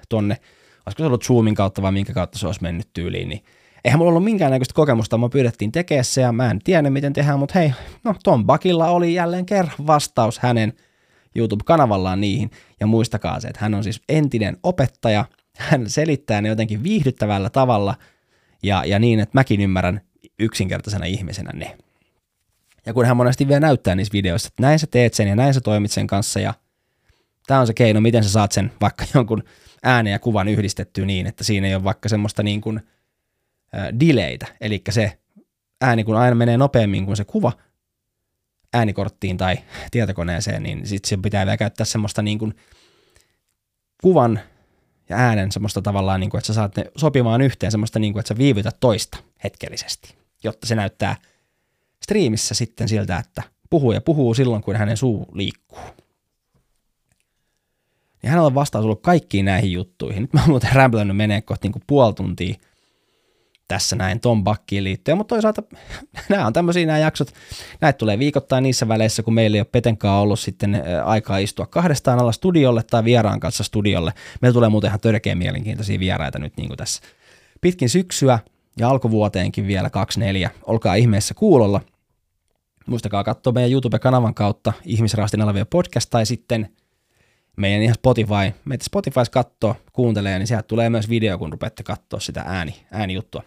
tonne, 0.09 0.37
olisiko 0.85 1.03
se 1.03 1.05
ollut 1.05 1.23
Zoomin 1.23 1.55
kautta 1.55 1.81
vai 1.81 1.91
minkä 1.91 2.13
kautta 2.13 2.39
se 2.39 2.47
olisi 2.47 2.61
mennyt 2.61 2.87
tyyliin, 2.93 3.29
niin 3.29 3.43
eihän 3.83 3.97
mulla 3.97 4.09
ollut 4.09 4.23
minkäännäköistä 4.23 4.73
kokemusta, 4.73 5.17
mä 5.17 5.29
pyydettiin 5.29 5.71
tekemään 5.71 6.05
se 6.05 6.21
ja 6.21 6.31
mä 6.31 6.51
en 6.51 6.59
tiedä 6.59 6.89
miten 6.89 7.13
tehdään, 7.13 7.39
mutta 7.39 7.59
hei, 7.59 7.73
no 8.03 8.15
Tom 8.23 8.45
Bakilla 8.45 8.87
oli 8.87 9.13
jälleen 9.13 9.45
kerran 9.45 9.87
vastaus 9.87 10.39
hänen 10.39 10.73
YouTube-kanavallaan 11.35 12.21
niihin, 12.21 12.51
ja 12.79 12.87
muistakaa 12.87 13.39
se, 13.39 13.47
että 13.47 13.61
hän 13.61 13.73
on 13.73 13.83
siis 13.83 14.01
entinen 14.09 14.57
opettaja, 14.63 15.25
hän 15.57 15.89
selittää 15.89 16.41
ne 16.41 16.49
jotenkin 16.49 16.83
viihdyttävällä 16.83 17.49
tavalla, 17.49 17.95
ja, 18.63 18.85
ja 18.85 18.99
niin, 18.99 19.19
että 19.19 19.37
mäkin 19.37 19.61
ymmärrän 19.61 20.01
yksinkertaisena 20.39 21.05
ihmisenä 21.05 21.51
ne. 21.53 21.77
Ja 22.85 22.93
kun 22.93 23.05
hän 23.05 23.17
monesti 23.17 23.47
vielä 23.47 23.59
näyttää 23.59 23.95
niissä 23.95 24.13
videoissa, 24.13 24.47
että 24.47 24.61
näin 24.61 24.79
sä 24.79 24.87
teet 24.87 25.13
sen 25.13 25.27
ja 25.27 25.35
näin 25.35 25.53
sä 25.53 25.61
toimit 25.61 25.91
sen 25.91 26.07
kanssa, 26.07 26.39
ja 26.39 26.53
tämä 27.47 27.59
on 27.59 27.67
se 27.67 27.73
keino, 27.73 28.01
miten 28.01 28.23
sä 28.23 28.29
saat 28.29 28.51
sen 28.51 28.71
vaikka 28.81 29.05
jonkun 29.15 29.43
äänen 29.83 30.11
ja 30.11 30.19
kuvan 30.19 30.47
yhdistettyä 30.47 31.05
niin, 31.05 31.27
että 31.27 31.43
siinä 31.43 31.67
ei 31.67 31.75
ole 31.75 31.83
vaikka 31.83 32.09
semmoista 32.09 32.43
niin 32.43 32.61
kuin– 32.61 32.81
delaytä, 33.99 34.47
eli 34.61 34.81
se 34.89 35.17
ääni 35.81 36.03
kun 36.03 36.15
aina 36.15 36.35
menee 36.35 36.57
nopeammin 36.57 37.05
kuin 37.05 37.17
se 37.17 37.23
kuva 37.23 37.51
äänikorttiin 38.73 39.37
tai 39.37 39.57
tietokoneeseen, 39.91 40.63
niin 40.63 40.87
sitten 40.87 41.09
se 41.09 41.17
pitää 41.17 41.45
vielä 41.45 41.57
käyttää 41.57 41.85
semmoista 41.85 42.21
niin 42.21 42.39
kuin 42.39 42.55
kuvan 44.01 44.39
ja 45.09 45.17
äänen 45.17 45.51
semmoista 45.51 45.81
tavallaan, 45.81 46.19
niin 46.19 46.29
kuin, 46.29 46.39
että 46.39 46.47
sä 46.47 46.53
saat 46.53 46.77
ne 46.77 46.91
sopimaan 46.97 47.41
yhteen 47.41 47.71
semmoista, 47.71 47.99
niin 47.99 48.13
kuin, 48.13 48.19
että 48.19 48.27
sä 48.27 48.37
viivytät 48.37 48.77
toista 48.79 49.17
hetkellisesti, 49.43 50.15
jotta 50.43 50.67
se 50.67 50.75
näyttää 50.75 51.15
striimissä 52.03 52.55
sitten 52.55 52.87
siltä, 52.87 53.17
että 53.17 53.43
puhuu 53.69 53.91
ja 53.91 54.01
puhuu 54.01 54.33
silloin, 54.33 54.63
kun 54.63 54.75
hänen 54.75 54.97
suu 54.97 55.27
liikkuu. 55.33 55.79
Ja 58.23 58.29
hänellä 58.29 58.47
on 58.47 58.55
vastaus 58.55 58.85
ollut 58.85 59.01
kaikkiin 59.01 59.45
näihin 59.45 59.71
juttuihin. 59.71 60.21
Nyt 60.21 60.33
mä 60.33 60.39
oon 60.39 60.49
muuten 60.49 60.71
rämpelännyt 60.73 61.17
menee 61.17 61.41
kohti 61.41 61.69
niin 61.69 61.83
puoli 61.87 62.13
tuntia 62.13 62.55
tässä 63.67 63.95
näin 63.95 64.19
Tom 64.19 64.43
Bakkiin 64.43 64.83
liittyen, 64.83 65.17
mutta 65.17 65.35
toisaalta 65.35 65.63
nämä 66.29 66.47
on 66.47 66.53
tämmöisiä 66.53 66.85
nämä 66.85 66.99
jaksot, 66.99 67.33
näitä 67.81 67.97
tulee 67.97 68.19
viikoittain 68.19 68.63
niissä 68.63 68.87
väleissä, 68.87 69.23
kun 69.23 69.33
meillä 69.33 69.55
ei 69.55 69.61
ole 69.61 69.67
Petenkaan 69.71 70.21
ollut 70.21 70.39
sitten 70.39 70.83
aikaa 71.05 71.37
istua 71.37 71.65
kahdestaan 71.65 72.19
alla 72.19 72.31
studiolle 72.31 72.83
tai 72.83 73.03
vieraan 73.03 73.39
kanssa 73.39 73.63
studiolle. 73.63 74.13
Meillä 74.41 74.53
tulee 74.53 74.69
muuten 74.69 74.87
ihan 74.87 74.99
törkeä 74.99 75.35
mielenkiintoisia 75.35 75.99
vieraita 75.99 76.39
nyt 76.39 76.57
niin 76.57 76.67
kuin 76.67 76.77
tässä 76.77 77.01
pitkin 77.61 77.89
syksyä 77.89 78.39
ja 78.79 78.89
alkuvuoteenkin 78.89 79.67
vielä 79.67 79.89
24. 79.89 80.49
Olkaa 80.63 80.95
ihmeessä 80.95 81.33
kuulolla. 81.33 81.81
Muistakaa 82.85 83.23
katsoa 83.23 83.53
meidän 83.53 83.71
YouTube-kanavan 83.71 84.33
kautta 84.33 84.73
Ihmisraastin 84.85 85.41
alevia 85.41 85.65
podcast 85.65 86.09
tai 86.09 86.25
sitten 86.25 86.69
meidän 87.57 87.81
ihan 87.81 87.95
Spotify, 87.95 88.59
meitä 88.65 88.83
Spotifys 88.83 89.29
katsoo, 89.29 89.75
kuuntelee, 89.93 90.39
niin 90.39 90.47
sieltä 90.47 90.63
tulee 90.67 90.89
myös 90.89 91.09
video, 91.09 91.37
kun 91.37 91.51
rupeatte 91.51 91.83
katsoa 91.83 92.19
sitä 92.19 92.43
ääni, 92.45 92.75
äänijuttua. 92.91 93.43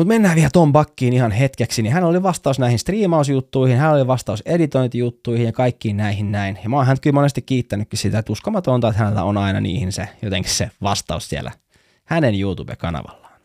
Mutta 0.00 0.08
mennään 0.08 0.36
vielä 0.36 0.50
Tom 0.52 0.72
Bakkiin 0.72 1.12
ihan 1.12 1.32
hetkeksi, 1.32 1.82
niin 1.82 1.92
hän 1.92 2.04
oli 2.04 2.22
vastaus 2.22 2.58
näihin 2.58 2.78
striimausjuttuihin, 2.78 3.76
hän 3.76 3.92
oli 3.92 4.06
vastaus 4.06 4.42
editointijuttuihin 4.46 5.46
ja 5.46 5.52
kaikkiin 5.52 5.96
näihin 5.96 6.32
näin. 6.32 6.58
Ja 6.62 6.68
mä 6.68 6.76
oon 6.76 6.86
hän 6.86 7.00
kyllä 7.00 7.14
monesti 7.14 7.42
kiittänytkin 7.42 7.98
sitä, 7.98 8.18
että 8.18 8.32
uskomatonta, 8.32 8.88
että 8.88 8.98
hänellä 8.98 9.24
on 9.24 9.38
aina 9.38 9.60
niihin 9.60 9.92
se, 9.92 10.08
jotenkin 10.22 10.52
se 10.52 10.70
vastaus 10.82 11.28
siellä 11.28 11.52
hänen 12.04 12.34
YouTube-kanavallaan. 12.34 13.40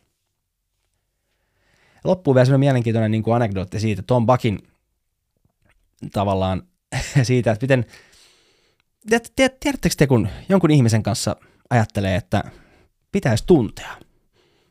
Loppuu 2.04 2.34
vielä 2.34 2.44
sellainen 2.44 2.60
mielenkiintoinen 2.60 3.10
niin 3.10 3.22
kuin 3.22 3.34
anekdootti 3.34 3.80
siitä, 3.80 4.02
Tom 4.02 4.26
Bakin 4.26 4.58
tavallaan 6.12 6.62
siitä, 7.22 7.52
että 7.52 7.64
miten, 7.64 7.86
tiedättekö 9.60 9.94
te, 9.98 10.06
kun 10.06 10.28
jonkun 10.48 10.70
ihmisen 10.70 11.02
kanssa 11.02 11.36
ajattelee, 11.70 12.16
että 12.16 12.44
pitäisi 13.12 13.44
tuntea– 13.46 13.96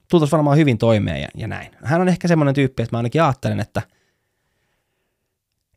tultaisiin 0.10 0.38
varmaan 0.38 0.58
hyvin 0.58 0.78
toimeen 0.78 1.22
ja, 1.22 1.28
ja 1.36 1.48
näin. 1.48 1.72
Hän 1.84 2.02
on 2.02 2.10
ehkä 2.10 2.28
semmoinen 2.28 2.56
tyyppi, 2.56 2.84
että 2.84 2.96
mä 2.96 3.00
ainakin 3.00 3.24
ajattelen, 3.24 3.60
että 3.60 3.82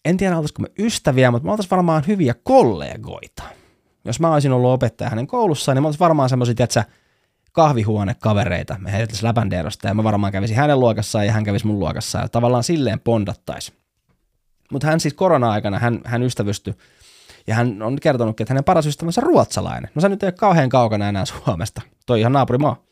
en 0.05 0.17
tiedä, 0.17 0.37
oltaisiko 0.37 0.62
me 0.62 0.69
ystäviä, 0.79 1.31
mutta 1.31 1.47
me 1.47 1.51
oltaisiin 1.51 1.71
varmaan 1.71 2.05
hyviä 2.07 2.35
kollegoita. 2.43 3.43
Jos 4.05 4.21
mä 4.21 4.33
olisin 4.33 4.53
ollut 4.53 4.71
opettaja 4.71 5.11
hänen 5.11 5.27
koulussaan, 5.27 5.77
niin 5.77 5.83
me 5.83 5.87
oltaisiin 5.87 6.05
varmaan 6.05 6.29
semmoisia, 6.29 6.55
että 6.64 6.85
kahvihuonekavereita. 7.53 8.77
Me 8.79 8.93
heitettäisiin 8.93 9.29
läpändeerosta 9.29 9.88
ja 9.88 9.95
mä 9.95 10.05
varmaan 10.05 10.33
kävisin 10.33 10.57
hänen 10.57 10.81
luokassaan 10.81 11.27
ja 11.27 11.33
hän 11.33 11.45
kävisi 11.45 11.67
mun 11.67 11.79
luokassaan 11.79 12.25
ja 12.25 12.29
tavallaan 12.29 12.64
silleen 12.64 13.01
pondattaisi. 13.01 13.73
Mutta 14.73 14.87
hän 14.87 15.01
siis 15.01 15.14
korona-aikana, 15.14 15.79
hän, 15.79 16.01
hän 16.05 16.23
ystävystyi 16.23 16.75
ja 17.47 17.55
hän 17.55 17.83
on 17.83 17.97
kertonut, 18.01 18.41
että 18.41 18.55
hänen 18.55 18.64
paras 18.64 18.87
ystävänsä 18.87 19.21
on 19.21 19.27
ruotsalainen. 19.27 19.91
No 19.95 20.01
se 20.01 20.09
nyt 20.09 20.23
ei 20.23 20.27
ole 20.27 20.33
kauhean 20.33 20.69
kaukana 20.69 21.09
enää 21.09 21.25
Suomesta. 21.25 21.83
Toi 22.07 22.21
ihan 22.21 22.33
naapurimaa. 22.33 22.88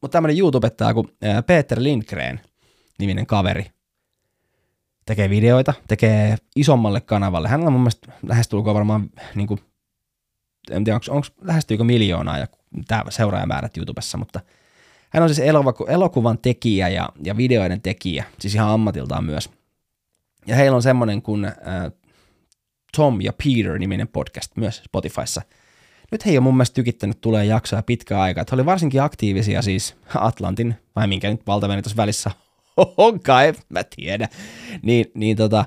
Mutta 0.00 0.12
tämmöinen 0.12 0.38
YouTubettaja 0.38 0.94
kuin 0.94 1.08
Peter 1.46 1.82
Lindgren, 1.82 2.40
niminen 2.98 3.26
kaveri, 3.26 3.66
tekee 5.06 5.30
videoita, 5.30 5.74
tekee 5.88 6.36
isommalle 6.56 7.00
kanavalle. 7.00 7.48
Hän 7.48 7.66
on 7.66 7.72
mun 7.72 7.82
mielestä 7.82 8.12
lähestulkoon 8.22 8.74
varmaan, 8.74 9.10
niin 9.34 9.48
kuin, 9.48 9.60
en 10.70 10.84
tiedä, 10.84 11.00
onko, 11.08 11.26
lähestyykö 11.42 11.84
miljoonaa 11.84 12.38
ja 12.38 12.46
tämä 12.88 13.04
seuraajamäärät 13.08 13.76
YouTubessa, 13.76 14.18
mutta 14.18 14.40
hän 15.10 15.22
on 15.22 15.34
siis 15.34 15.48
elokuvan 15.88 16.38
tekijä 16.38 16.88
ja, 16.88 17.08
ja 17.24 17.36
videoiden 17.36 17.80
tekijä, 17.80 18.24
siis 18.38 18.54
ihan 18.54 18.70
ammatiltaan 18.70 19.24
myös. 19.24 19.50
Ja 20.46 20.56
heillä 20.56 20.76
on 20.76 20.82
semmoinen 20.82 21.22
kuin 21.22 21.44
äh, 21.44 21.54
Tom 22.96 23.20
ja 23.20 23.32
Peter-niminen 23.32 24.08
podcast 24.08 24.56
myös 24.56 24.82
Spotifyssa– 24.84 25.42
nyt 26.10 26.26
he 26.26 26.30
ei 26.30 26.38
ole 26.38 26.44
mun 26.44 26.56
mielestä 26.56 26.74
tykittänyt 26.74 27.20
tulee 27.20 27.44
jaksoja 27.44 27.82
pitkä 27.82 28.20
aika. 28.20 28.40
He 28.40 28.54
oli 28.54 28.66
varsinkin 28.66 29.02
aktiivisia 29.02 29.62
siis 29.62 29.96
Atlantin, 30.14 30.74
vai 30.96 31.06
minkä 31.06 31.30
nyt 31.30 31.46
valtameri 31.46 31.82
tuossa 31.82 31.96
välissä 31.96 32.30
onkaan, 32.96 33.46
en 33.46 33.54
mä 33.68 33.84
tiedä. 33.96 34.28
Niin, 34.82 35.06
niin 35.14 35.36
tota, 35.36 35.64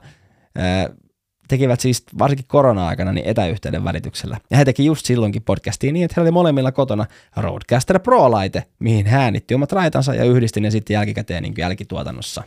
tekivät 1.48 1.80
siis 1.80 2.04
varsinkin 2.20 2.48
korona-aikana 2.48 3.12
niin 3.12 3.28
etäyhteyden 3.28 3.84
välityksellä. 3.84 4.38
Ja 4.50 4.58
he 4.58 4.66
teki 4.66 4.86
just 4.86 5.06
silloinkin 5.06 5.44
podcastiin 5.44 5.94
niin, 5.94 6.06
että 6.06 6.14
heillä 6.18 6.28
oli 6.28 6.34
molemmilla 6.34 6.72
kotona 6.72 7.06
Roadcaster 7.38 8.00
Pro-laite, 8.00 8.64
mihin 8.80 9.06
hän 9.06 9.22
äänitti 9.22 9.56
omat 9.56 9.72
raitansa 9.72 10.16
ja 10.16 10.24
yhdisti 10.24 10.62
ne 10.62 10.72
sitten 10.72 10.94
jälkikäteen 10.94 11.44
niin 11.44 11.54
jälkituotannossa. 11.58 12.44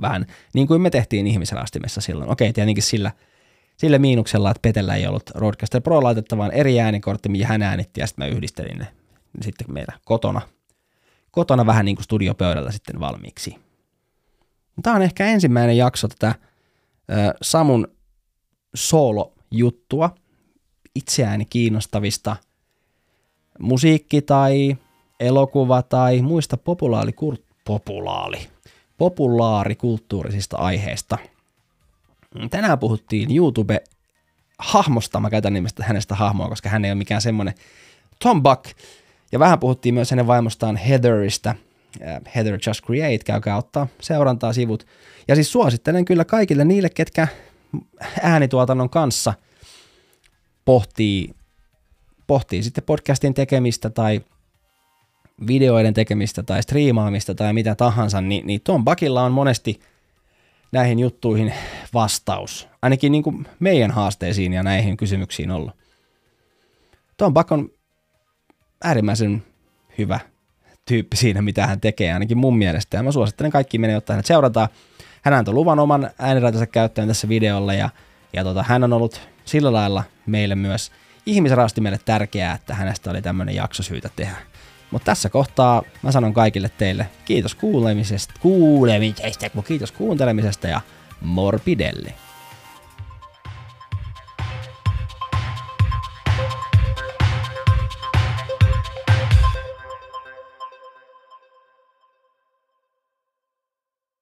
Vähän 0.00 0.26
niin 0.54 0.66
kuin 0.66 0.82
me 0.82 0.90
tehtiin 0.90 1.26
ihmisraastimessa 1.26 2.00
silloin. 2.00 2.30
Okei, 2.30 2.52
tietenkin 2.52 2.82
sillä– 2.82 3.10
sillä 3.76 3.98
miinuksella, 3.98 4.50
että 4.50 4.60
Petellä 4.62 4.94
ei 4.94 5.06
ollut 5.06 5.30
Roadcaster 5.34 5.80
Pro 5.80 6.02
laitetta, 6.02 6.38
vaan 6.38 6.52
eri 6.52 6.80
äänikortti, 6.80 7.28
mihin 7.28 7.46
hän 7.46 7.62
äänitti, 7.62 8.00
ja 8.00 8.06
sitten 8.06 8.24
mä 8.24 8.36
yhdistelin 8.36 8.78
ne 8.78 8.88
sitten 9.42 9.72
meillä 9.72 9.92
kotona, 10.04 10.40
kotona 11.30 11.66
vähän 11.66 11.84
niin 11.84 11.96
kuin 11.96 12.04
studiopöydällä 12.04 12.72
sitten 12.72 13.00
valmiiksi. 13.00 13.56
Tämä 14.82 14.96
on 14.96 15.02
ehkä 15.02 15.26
ensimmäinen 15.26 15.76
jakso 15.76 16.08
tätä 16.08 16.34
Samun 17.42 17.88
solo-juttua, 18.74 20.14
itseääni 20.94 21.44
kiinnostavista 21.44 22.36
musiikki- 23.58 24.22
tai 24.22 24.76
elokuva- 25.20 25.82
tai 25.82 26.22
muista 26.22 26.56
populaali, 26.56 27.12
populaali, 27.64 28.38
populaarikulttuurisista 28.98 30.56
aiheista– 30.56 31.18
Tänään 32.50 32.78
puhuttiin 32.78 33.36
YouTube-hahmosta, 33.36 35.20
mä 35.20 35.30
käytän 35.30 35.52
nimestä 35.52 35.84
hänestä 35.84 36.14
hahmoa, 36.14 36.48
koska 36.48 36.68
hän 36.68 36.84
ei 36.84 36.90
ole 36.90 36.98
mikään 36.98 37.20
semmoinen 37.20 37.54
Tom 38.18 38.42
Buck. 38.42 38.64
Ja 39.32 39.38
vähän 39.38 39.58
puhuttiin 39.58 39.94
myös 39.94 40.10
hänen 40.10 40.26
vaimostaan 40.26 40.76
Heatheristä, 40.76 41.54
Heather 42.34 42.58
Just 42.66 42.84
Create, 42.84 43.24
käykää 43.24 43.56
ottaa 43.56 43.86
seurantaa 44.00 44.52
sivut. 44.52 44.86
Ja 45.28 45.34
siis 45.34 45.52
suosittelen 45.52 46.04
kyllä 46.04 46.24
kaikille 46.24 46.64
niille, 46.64 46.88
ketkä 46.88 47.28
äänituotannon 48.22 48.90
kanssa 48.90 49.34
pohtii, 50.64 51.34
pohtii 52.26 52.62
sitten 52.62 52.84
podcastin 52.84 53.34
tekemistä 53.34 53.90
tai 53.90 54.20
videoiden 55.46 55.94
tekemistä 55.94 56.42
tai 56.42 56.62
striimaamista 56.62 57.34
tai 57.34 57.52
mitä 57.52 57.74
tahansa, 57.74 58.20
niin, 58.20 58.46
niin 58.46 58.60
Tom 58.60 58.84
Buckilla 58.84 59.22
on 59.22 59.32
monesti– 59.32 59.80
näihin 60.74 60.98
juttuihin 60.98 61.54
vastaus. 61.94 62.68
Ainakin 62.82 63.12
niin 63.12 63.22
kuin 63.22 63.46
meidän 63.60 63.90
haasteisiin 63.90 64.52
ja 64.52 64.62
näihin 64.62 64.96
kysymyksiin 64.96 65.50
ollut. 65.50 65.72
Tom 67.16 67.34
Buck 67.34 67.52
on 67.52 67.70
äärimmäisen 68.84 69.42
hyvä 69.98 70.20
tyyppi 70.84 71.16
siinä, 71.16 71.42
mitä 71.42 71.66
hän 71.66 71.80
tekee, 71.80 72.12
ainakin 72.12 72.38
mun 72.38 72.58
mielestä. 72.58 72.96
Ja 72.96 73.02
mä 73.02 73.12
suosittelen 73.12 73.52
kaikki 73.52 73.78
menee 73.78 73.96
ottaa 73.96 74.14
hänet 74.14 74.26
seurataan. 74.26 74.68
Hän 75.22 75.34
antoi 75.34 75.54
luvan 75.54 75.78
oman 75.78 76.10
ääniraitansa 76.18 76.66
käyttöön 76.66 77.08
tässä 77.08 77.28
videolla 77.28 77.74
ja, 77.74 77.90
ja 78.32 78.44
tota, 78.44 78.62
hän 78.62 78.84
on 78.84 78.92
ollut 78.92 79.20
sillä 79.44 79.72
lailla 79.72 80.04
meille 80.26 80.54
myös 80.54 80.92
ihmisraasti 81.26 81.80
meille 81.80 82.00
tärkeää, 82.04 82.54
että 82.54 82.74
hänestä 82.74 83.10
oli 83.10 83.22
tämmöinen 83.22 83.54
jakso 83.54 83.82
syytä 83.82 84.10
tehdä. 84.16 84.36
Mutta 84.94 85.06
tässä 85.06 85.28
kohtaa 85.28 85.82
mä 86.02 86.12
sanon 86.12 86.34
kaikille 86.34 86.70
teille 86.78 87.06
kiitos 87.24 87.54
kuulemisesta, 87.54 88.34
kuulemisesta, 88.40 89.62
kiitos 89.66 89.92
kuuntelemisesta 89.92 90.68
ja 90.68 90.80
morbidelli. 91.20 92.14